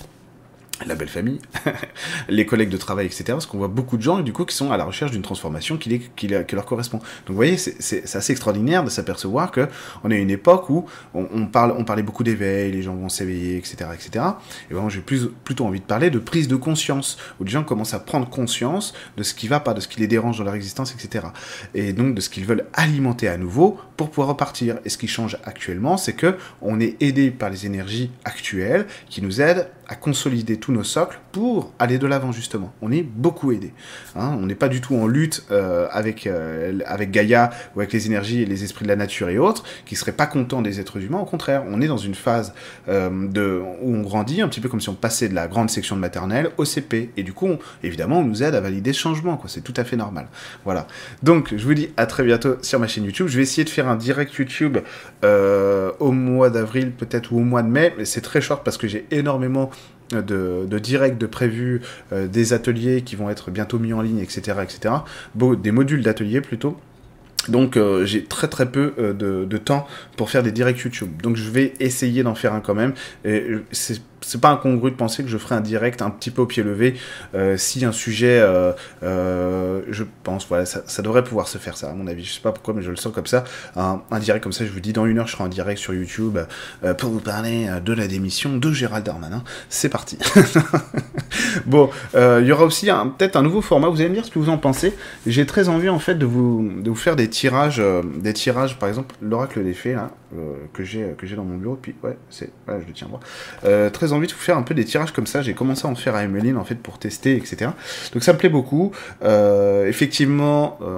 la 0.87 0.95
belle 0.95 1.09
famille, 1.09 1.39
les 2.29 2.45
collègues 2.45 2.69
de 2.69 2.77
travail, 2.77 3.05
etc. 3.05 3.23
Parce 3.27 3.45
qu'on 3.45 3.57
voit 3.57 3.67
beaucoup 3.67 3.97
de 3.97 4.01
gens, 4.01 4.19
du 4.19 4.33
coup, 4.33 4.45
qui 4.45 4.55
sont 4.55 4.71
à 4.71 4.77
la 4.77 4.83
recherche 4.83 5.11
d'une 5.11 5.21
transformation 5.21 5.77
qui, 5.77 6.27
leur 6.27 6.65
correspond. 6.65 6.97
Donc, 6.97 7.29
vous 7.29 7.35
voyez, 7.35 7.57
c'est 7.57 8.15
assez 8.15 8.31
extraordinaire 8.31 8.83
de 8.83 8.89
s'apercevoir 8.89 9.51
que 9.51 9.67
on 10.03 10.11
est 10.11 10.15
à 10.15 10.19
une 10.19 10.29
époque 10.31 10.69
où 10.69 10.85
on, 11.13 11.45
parle, 11.47 11.83
parlait 11.85 12.03
beaucoup 12.03 12.23
d'éveil, 12.23 12.71
les 12.71 12.81
gens 12.81 12.95
vont 12.95 13.09
s'éveiller, 13.09 13.57
etc., 13.57 13.89
etc. 13.93 14.25
Et 14.69 14.73
moi, 14.73 14.89
j'ai 14.89 15.01
plutôt 15.01 15.65
envie 15.65 15.79
de 15.79 15.85
parler 15.85 16.09
de 16.09 16.19
prise 16.19 16.47
de 16.47 16.55
conscience, 16.55 17.17
où 17.39 17.43
les 17.43 17.51
gens 17.51 17.63
commencent 17.63 17.93
à 17.93 17.99
prendre 17.99 18.29
conscience 18.29 18.93
de 19.17 19.23
ce 19.23 19.33
qui 19.33 19.47
va 19.47 19.59
pas, 19.59 19.73
de 19.73 19.79
ce 19.79 19.87
qui 19.87 19.99
les 19.99 20.07
dérange 20.07 20.37
dans 20.37 20.43
leur 20.43 20.55
existence, 20.55 20.93
etc. 20.93 21.27
Et 21.73 21.93
donc, 21.93 22.15
de 22.15 22.21
ce 22.21 22.29
qu'ils 22.29 22.45
veulent 22.45 22.65
alimenter 22.73 23.27
à 23.27 23.37
nouveau 23.37 23.79
pour 23.97 24.09
pouvoir 24.09 24.29
repartir. 24.29 24.77
Et 24.85 24.89
ce 24.89 24.97
qui 24.97 25.07
change 25.07 25.37
actuellement, 25.43 25.97
c'est 25.97 26.13
que 26.13 26.37
on 26.61 26.79
est 26.79 27.01
aidé 27.01 27.31
par 27.31 27.49
les 27.49 27.65
énergies 27.65 28.11
actuelles 28.25 28.85
qui 29.09 29.21
nous 29.21 29.41
aident 29.41 29.67
à 29.87 29.95
consolider 29.95 30.57
tous 30.57 30.71
nos 30.71 30.83
socles 30.83 31.19
pour 31.31 31.73
aller 31.79 31.97
de 31.97 32.07
l'avant 32.07 32.31
justement. 32.31 32.73
On 32.81 32.91
est 32.91 33.03
beaucoup 33.03 33.51
aidé. 33.51 33.73
Hein. 34.15 34.37
on 34.39 34.45
n'est 34.45 34.55
pas 34.55 34.69
du 34.69 34.81
tout 34.81 34.95
en 34.95 35.07
lutte 35.07 35.45
euh, 35.51 35.87
avec, 35.91 36.27
euh, 36.27 36.79
avec 36.85 37.11
Gaïa 37.11 37.49
ou 37.75 37.79
avec 37.79 37.91
les 37.93 38.05
énergies 38.05 38.41
et 38.41 38.45
les 38.45 38.63
esprits 38.63 38.83
de 38.83 38.89
la 38.89 38.95
nature 38.95 39.29
et 39.29 39.37
autres 39.37 39.63
qui 39.85 39.95
seraient 39.95 40.11
pas 40.11 40.27
contents 40.27 40.61
des 40.61 40.79
êtres 40.79 40.97
humains. 41.01 41.19
Au 41.19 41.25
contraire, 41.25 41.63
on 41.67 41.81
est 41.81 41.87
dans 41.87 41.97
une 41.97 42.15
phase 42.15 42.53
euh, 42.87 43.09
de, 43.27 43.61
où 43.81 43.95
on 43.95 44.01
grandit 44.01 44.41
un 44.41 44.47
petit 44.47 44.61
peu 44.61 44.69
comme 44.69 44.81
si 44.81 44.89
on 44.89 44.95
passait 44.95 45.27
de 45.27 45.35
la 45.35 45.47
grande 45.47 45.69
section 45.69 45.95
de 45.95 46.01
maternelle 46.01 46.51
au 46.57 46.65
CP. 46.65 47.11
Et 47.17 47.23
du 47.23 47.33
coup, 47.33 47.49
évidemment, 47.83 48.19
on 48.19 48.25
nous 48.25 48.43
aide 48.43 48.55
à 48.55 48.61
valider 48.61 48.93
ce 48.93 48.99
changement. 48.99 49.41
C'est 49.47 49.63
tout 49.63 49.73
à 49.75 49.83
fait 49.83 49.97
normal. 49.97 50.27
Voilà. 50.63 50.87
Donc, 51.23 51.53
je 51.55 51.63
vous 51.65 51.73
dis 51.73 51.89
à 51.97 52.05
très 52.05 52.23
bientôt 52.23 52.57
sur 52.61 52.79
ma 52.79 52.87
chaîne 52.87 53.03
YouTube. 53.03 53.27
Je 53.27 53.37
vais 53.37 53.43
essayer 53.43 53.63
de 53.63 53.69
faire 53.69 53.87
un 53.87 53.95
direct 53.95 54.33
YouTube 54.35 54.77
au 55.23 56.11
mois 56.11 56.49
d'avril 56.49 56.91
peut-être 56.91 57.33
ou 57.33 57.39
au 57.39 57.43
mois 57.43 57.63
de 57.63 57.69
mai. 57.69 57.93
Mais 57.97 58.05
c'est 58.05 58.21
très 58.21 58.41
short 58.41 58.63
parce 58.63 58.77
que 58.77 58.87
j'ai 58.87 59.05
énormément 59.11 59.69
de, 60.11 60.79
direct, 60.79 61.19
de 61.19 61.25
prévu, 61.25 61.81
euh, 62.11 62.27
des 62.27 62.53
ateliers 62.53 63.01
qui 63.01 63.15
vont 63.15 63.29
être 63.29 63.51
bientôt 63.51 63.79
mis 63.79 63.93
en 63.93 64.01
ligne, 64.01 64.19
etc. 64.19 64.59
etc. 64.61 64.95
des 65.55 65.71
modules 65.71 66.03
d'ateliers 66.03 66.41
plutôt. 66.41 66.77
Donc 67.49 67.77
euh, 67.77 68.06
j'ai 68.06 68.23
très 68.23 68.47
très 68.47 68.65
peu 68.65 68.93
euh, 68.97 69.13
de, 69.13 69.45
de, 69.45 69.58
temps 69.58 69.88
pour 70.15 70.29
faire 70.29 70.43
des 70.43 70.51
directs 70.51 70.79
YouTube. 70.79 71.21
Donc 71.21 71.36
je 71.36 71.49
vais 71.49 71.73
essayer 71.79 72.23
d'en 72.23 72.36
faire 72.36 72.53
un 72.53 72.62
quand 72.62 72.75
même. 72.75 72.93
Et 73.25 73.45
c'est 73.71 74.01
c'est 74.23 74.41
pas 74.41 74.49
incongru 74.49 74.91
de 74.91 74.95
penser 74.95 75.23
que 75.23 75.29
je 75.29 75.38
ferai 75.38 75.56
un 75.56 75.62
direct 75.62 76.01
un 76.01 76.10
petit 76.10 76.32
peu 76.32 76.41
au 76.41 76.45
pied 76.45 76.63
levé 76.63 76.95
euh, 77.36 77.58
si 77.58 77.84
un 77.86 77.91
sujet, 77.91 78.39
euh, 78.39 78.71
euh, 79.03 79.82
je 79.89 80.03
pense, 80.23 80.47
voilà, 80.47 80.65
ça, 80.65 81.01
devrait 81.01 81.23
pouvoir 81.23 81.47
se 81.47 81.58
faire 81.58 81.77
ça, 81.77 81.89
à 81.89 81.93
mon 81.93 82.08
avis. 82.08 82.23
Je 82.23 82.34
sais 82.34 82.41
pas 82.41 82.51
pourquoi, 82.51 82.73
mais 82.73 82.82
je 82.82 82.89
le 82.89 82.95
sens 82.95 83.13
comme 83.13 83.25
ça. 83.25 83.43
Un, 83.75 84.01
direct 84.19 84.43
comme 84.43 84.53
ça, 84.53 84.65
je 84.65 84.71
vous 84.71 84.79
dis, 84.79 84.93
dans 84.93 85.06
une 85.06 85.19
heure, 85.19 85.27
je 85.27 85.34
serai 85.34 85.43
en 85.43 85.49
direct 85.49 85.79
sur 85.79 85.93
YouTube 85.93 86.39
pour 86.97 87.10
vous 87.10 87.19
parler 87.19 87.67
de 87.84 87.93
la 87.93 88.08
démission 88.08 88.58
de 88.58 88.71
Gérald 88.71 89.06
Darmanin. 89.06 89.43
C'est 89.69 89.89
parti. 89.89 90.17
bon, 91.65 91.89
il 92.13 92.45
y 92.45 92.51
aura 92.51 92.63
aussi 92.63 92.88
peut-être 93.17 93.36
un 93.36 93.43
nouveau 93.43 93.62
format. 93.62 93.89
Vous 93.89 93.99
allez 93.99 94.10
me 94.10 94.15
dire 94.15 94.25
ce 94.25 94.32
que 94.32 94.39
vous 94.39 94.49
en 94.49 94.58
pensez. 94.58 94.93
J'ai 95.27 95.45
très 95.45 95.67
envie, 95.67 95.89
en 95.89 95.99
fait, 95.99 96.15
de 96.15 96.25
vous, 96.25 96.71
de 96.77 96.89
vous 96.89 96.95
faire 96.95 97.15
des 97.15 97.29
tirages, 97.33 97.81
des 98.19 98.33
tirages, 98.33 98.79
par 98.79 98.87
exemple, 98.87 99.15
l'oracle 99.21 99.63
des 99.63 99.73
faits, 99.73 99.95
là, 99.95 100.11
que 100.73 100.83
j'ai 100.83 101.13
que 101.17 101.25
j'ai 101.27 101.35
dans 101.35 101.43
mon 101.43 101.57
bureau. 101.57 101.77
Puis, 101.81 101.95
ouais, 102.03 102.17
c'est, 102.29 102.51
ouais, 102.67 102.79
je 102.81 102.87
le 102.87 102.93
tiens 102.93 103.07
droit. 103.07 103.19
très 103.91 104.13
envie 104.13 104.27
de 104.27 104.33
vous 104.33 104.39
faire 104.39 104.57
un 104.57 104.63
peu 104.63 104.73
des 104.73 104.85
tirages 104.85 105.11
comme 105.11 105.27
ça. 105.27 105.41
J'ai 105.41 105.53
commencé 105.53 105.87
à 105.87 105.89
en 105.89 105.95
faire 105.95 106.15
à 106.15 106.23
Emeline 106.23 106.57
en 106.57 106.63
fait 106.63 106.75
pour 106.75 106.99
tester, 106.99 107.35
etc. 107.35 107.71
Donc 108.13 108.23
ça 108.23 108.33
me 108.33 108.37
plaît 108.37 108.49
beaucoup. 108.49 108.91
Euh, 109.23 109.87
effectivement, 109.87 110.77
euh, 110.81 110.97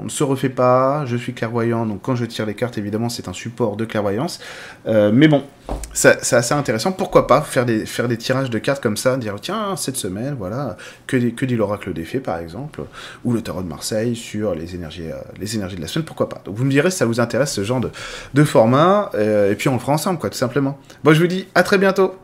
on, 0.00 0.04
ne 0.04 0.08
se 0.08 0.24
refait 0.24 0.48
pas. 0.48 1.04
Je 1.06 1.16
suis 1.16 1.34
clairvoyant, 1.34 1.86
donc 1.86 2.02
quand 2.02 2.16
je 2.16 2.24
tire 2.24 2.46
les 2.46 2.54
cartes, 2.54 2.78
évidemment, 2.78 3.08
c'est 3.08 3.28
un 3.28 3.32
support 3.32 3.76
de 3.76 3.84
clairvoyance. 3.84 4.40
Euh, 4.86 5.10
mais 5.12 5.28
bon, 5.28 5.44
c'est 5.92 6.34
assez 6.34 6.54
intéressant. 6.54 6.92
Pourquoi 6.92 7.26
pas 7.26 7.40
faire 7.40 7.64
des, 7.64 7.86
faire 7.86 8.08
des 8.08 8.18
tirages 8.18 8.50
de 8.50 8.58
cartes 8.58 8.82
comme 8.82 8.96
ça, 8.96 9.16
dire 9.16 9.36
tiens, 9.40 9.76
cette 9.76 9.96
semaine, 9.96 10.36
voilà, 10.38 10.76
que, 11.06 11.16
que 11.16 11.46
dit 11.46 11.56
l'oracle 11.56 11.92
des 11.92 12.04
faits, 12.04 12.22
par 12.22 12.38
exemple, 12.38 12.82
ou 13.24 13.32
le 13.32 13.40
tarot 13.40 13.62
de 13.62 13.68
Marseille 13.68 14.14
sur 14.14 14.54
les 14.54 14.74
énergies, 14.74 15.08
les 15.38 15.56
énergies 15.56 15.76
de 15.76 15.80
la 15.80 15.88
semaine, 15.88 16.04
pourquoi 16.04 16.28
pas. 16.28 16.42
Donc 16.44 16.56
vous 16.56 16.64
me 16.64 16.70
direz 16.70 16.90
si 16.90 16.98
ça 16.98 17.06
vous 17.06 17.20
intéresse 17.20 17.52
ce 17.52 17.64
genre 17.64 17.80
de, 17.80 17.90
de 18.34 18.44
format, 18.64 19.10
et 19.18 19.54
puis 19.56 19.68
on 19.68 19.74
le 19.74 19.78
fera 19.78 19.92
ensemble, 19.92 20.18
quoi, 20.18 20.30
tout 20.30 20.38
simplement. 20.38 20.78
Bon, 21.02 21.12
je 21.12 21.20
vous 21.20 21.26
dis 21.26 21.46
à 21.54 21.62
très 21.62 21.76
bientôt 21.76 22.14